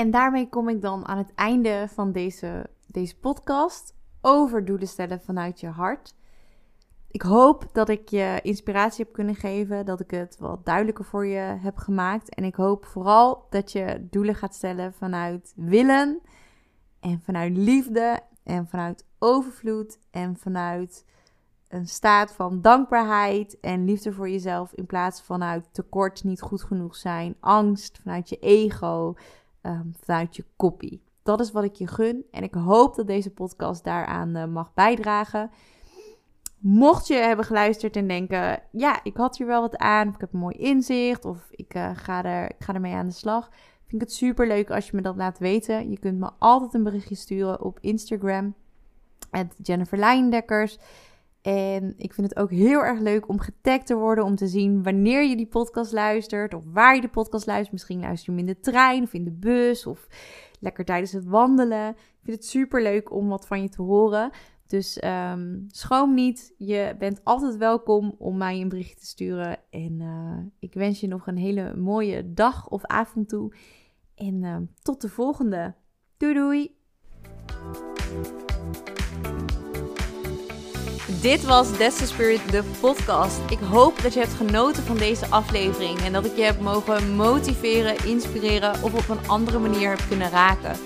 en 0.00 0.10
daarmee 0.10 0.48
kom 0.48 0.68
ik 0.68 0.80
dan 0.80 1.06
aan 1.06 1.18
het 1.18 1.34
einde 1.34 1.86
van 1.88 2.12
deze, 2.12 2.70
deze 2.86 3.18
podcast. 3.18 3.94
Over 4.20 4.64
doelen 4.64 4.88
stellen 4.88 5.20
vanuit 5.20 5.60
je 5.60 5.66
hart. 5.66 6.14
Ik 7.16 7.22
hoop 7.22 7.68
dat 7.72 7.88
ik 7.88 8.08
je 8.08 8.38
inspiratie 8.42 9.04
heb 9.04 9.12
kunnen 9.12 9.34
geven, 9.34 9.84
dat 9.84 10.00
ik 10.00 10.10
het 10.10 10.36
wat 10.38 10.64
duidelijker 10.64 11.04
voor 11.04 11.26
je 11.26 11.38
heb 11.38 11.76
gemaakt. 11.76 12.34
En 12.34 12.44
ik 12.44 12.54
hoop 12.54 12.84
vooral 12.84 13.46
dat 13.50 13.72
je 13.72 14.06
doelen 14.10 14.34
gaat 14.34 14.54
stellen 14.54 14.92
vanuit 14.92 15.52
willen 15.56 16.20
en 17.00 17.20
vanuit 17.24 17.56
liefde 17.56 18.20
en 18.42 18.66
vanuit 18.66 19.04
overvloed 19.18 19.98
en 20.10 20.36
vanuit 20.36 21.04
een 21.68 21.86
staat 21.86 22.32
van 22.32 22.60
dankbaarheid 22.60 23.60
en 23.60 23.84
liefde 23.84 24.12
voor 24.12 24.28
jezelf 24.28 24.72
in 24.72 24.86
plaats 24.86 25.22
vanuit 25.22 25.68
tekort, 25.72 26.24
niet 26.24 26.40
goed 26.40 26.62
genoeg 26.62 26.96
zijn, 26.96 27.36
angst, 27.40 27.98
vanuit 28.02 28.28
je 28.28 28.38
ego, 28.38 29.14
um, 29.62 29.92
vanuit 30.00 30.36
je 30.36 30.44
kopie. 30.56 31.02
Dat 31.22 31.40
is 31.40 31.52
wat 31.52 31.64
ik 31.64 31.74
je 31.74 31.86
gun 31.86 32.24
en 32.30 32.42
ik 32.42 32.54
hoop 32.54 32.94
dat 32.94 33.06
deze 33.06 33.30
podcast 33.30 33.84
daaraan 33.84 34.36
uh, 34.36 34.44
mag 34.44 34.74
bijdragen. 34.74 35.50
Mocht 36.68 37.06
je 37.06 37.14
hebben 37.14 37.44
geluisterd 37.44 37.96
en 37.96 38.08
denken, 38.08 38.62
ja, 38.72 39.00
ik 39.02 39.16
had 39.16 39.36
hier 39.36 39.46
wel 39.46 39.60
wat 39.60 39.76
aan, 39.76 40.08
of 40.08 40.14
ik 40.14 40.20
heb 40.20 40.32
een 40.32 40.38
mooi 40.38 40.56
inzicht, 40.56 41.24
of 41.24 41.46
ik, 41.50 41.74
uh, 41.74 41.90
ga, 41.94 42.24
er, 42.24 42.44
ik 42.50 42.64
ga 42.64 42.74
ermee 42.74 42.94
aan 42.94 43.06
de 43.06 43.12
slag, 43.12 43.48
vind 43.86 44.02
ik 44.02 44.08
het 44.08 44.12
super 44.12 44.46
leuk 44.46 44.70
als 44.70 44.86
je 44.86 44.96
me 44.96 45.02
dat 45.02 45.16
laat 45.16 45.38
weten. 45.38 45.90
Je 45.90 45.98
kunt 45.98 46.18
me 46.18 46.30
altijd 46.38 46.74
een 46.74 46.82
berichtje 46.82 47.14
sturen 47.14 47.62
op 47.62 47.78
Instagram, 47.80 48.54
Jennifer 49.62 49.98
Lijndekkers. 49.98 50.78
En 51.42 51.94
ik 51.96 52.14
vind 52.14 52.28
het 52.28 52.38
ook 52.38 52.50
heel 52.50 52.84
erg 52.84 53.00
leuk 53.00 53.28
om 53.28 53.40
getagd 53.40 53.86
te 53.86 53.96
worden, 53.96 54.24
om 54.24 54.36
te 54.36 54.46
zien 54.46 54.82
wanneer 54.82 55.24
je 55.24 55.36
die 55.36 55.46
podcast 55.46 55.92
luistert, 55.92 56.54
of 56.54 56.64
waar 56.72 56.94
je 56.94 57.00
de 57.00 57.08
podcast 57.08 57.46
luistert. 57.46 57.72
Misschien 57.72 58.00
luister 58.00 58.32
je 58.32 58.38
hem 58.38 58.48
in 58.48 58.54
de 58.54 58.60
trein, 58.60 59.02
of 59.02 59.12
in 59.12 59.24
de 59.24 59.32
bus, 59.32 59.86
of 59.86 60.06
lekker 60.60 60.84
tijdens 60.84 61.12
het 61.12 61.24
wandelen. 61.24 61.88
Ik 61.88 62.22
vind 62.22 62.36
het 62.36 62.46
super 62.46 62.82
leuk 62.82 63.12
om 63.12 63.28
wat 63.28 63.46
van 63.46 63.62
je 63.62 63.68
te 63.68 63.82
horen. 63.82 64.30
Dus 64.66 65.02
um, 65.04 65.64
schroom 65.68 66.14
niet. 66.14 66.54
Je 66.58 66.94
bent 66.98 67.20
altijd 67.24 67.56
welkom 67.56 68.14
om 68.18 68.36
mij 68.36 68.60
een 68.60 68.68
bericht 68.68 68.98
te 68.98 69.06
sturen. 69.06 69.58
En 69.70 70.00
uh, 70.00 70.38
ik 70.58 70.74
wens 70.74 71.00
je 71.00 71.06
nog 71.06 71.26
een 71.26 71.36
hele 71.36 71.76
mooie 71.76 72.32
dag 72.32 72.68
of 72.68 72.84
avond 72.84 73.28
toe. 73.28 73.54
En 74.14 74.42
uh, 74.42 74.56
tot 74.82 75.00
de 75.00 75.08
volgende. 75.08 75.74
Doei 76.16 76.34
doei. 76.34 76.74
Dit 81.22 81.44
was 81.44 81.76
the 81.76 82.04
Spirit, 82.04 82.50
de 82.50 82.62
podcast. 82.80 83.50
Ik 83.50 83.58
hoop 83.58 84.02
dat 84.02 84.14
je 84.14 84.20
hebt 84.20 84.32
genoten 84.32 84.82
van 84.82 84.96
deze 84.96 85.26
aflevering 85.26 85.98
en 85.98 86.12
dat 86.12 86.24
ik 86.24 86.36
je 86.36 86.42
heb 86.42 86.60
mogen 86.60 87.16
motiveren, 87.16 88.06
inspireren 88.06 88.82
of 88.82 88.94
op 88.94 89.16
een 89.16 89.28
andere 89.28 89.58
manier 89.58 89.90
heb 89.90 90.04
kunnen 90.08 90.30
raken. 90.30 90.76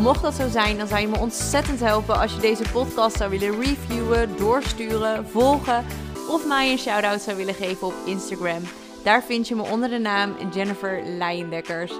Mocht 0.00 0.22
dat 0.22 0.34
zo 0.34 0.48
zijn, 0.48 0.78
dan 0.78 0.86
zou 0.86 1.00
je 1.00 1.08
me 1.08 1.18
ontzettend 1.18 1.80
helpen 1.80 2.18
als 2.18 2.34
je 2.34 2.40
deze 2.40 2.64
podcast 2.72 3.16
zou 3.16 3.30
willen 3.30 3.60
reviewen, 3.60 4.36
doorsturen, 4.36 5.28
volgen 5.28 5.84
of 6.28 6.46
mij 6.46 6.70
een 6.70 6.78
shout-out 6.78 7.20
zou 7.20 7.36
willen 7.36 7.54
geven 7.54 7.86
op 7.86 7.94
Instagram. 8.06 8.62
Daar 9.04 9.22
vind 9.22 9.48
je 9.48 9.54
me 9.54 9.62
onder 9.62 9.88
de 9.88 9.98
naam 9.98 10.34
Jennifer 10.54 11.02
Leijendekkers. 11.06 11.92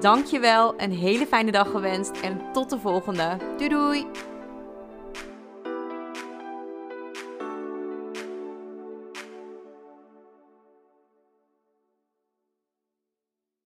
Dankjewel, 0.00 0.74
een 0.76 0.92
hele 0.92 1.26
fijne 1.26 1.50
dag 1.50 1.70
gewenst 1.70 2.10
en 2.22 2.40
tot 2.52 2.70
de 2.70 2.78
volgende. 2.78 3.36
Doei 3.58 3.68
doei! 3.68 4.31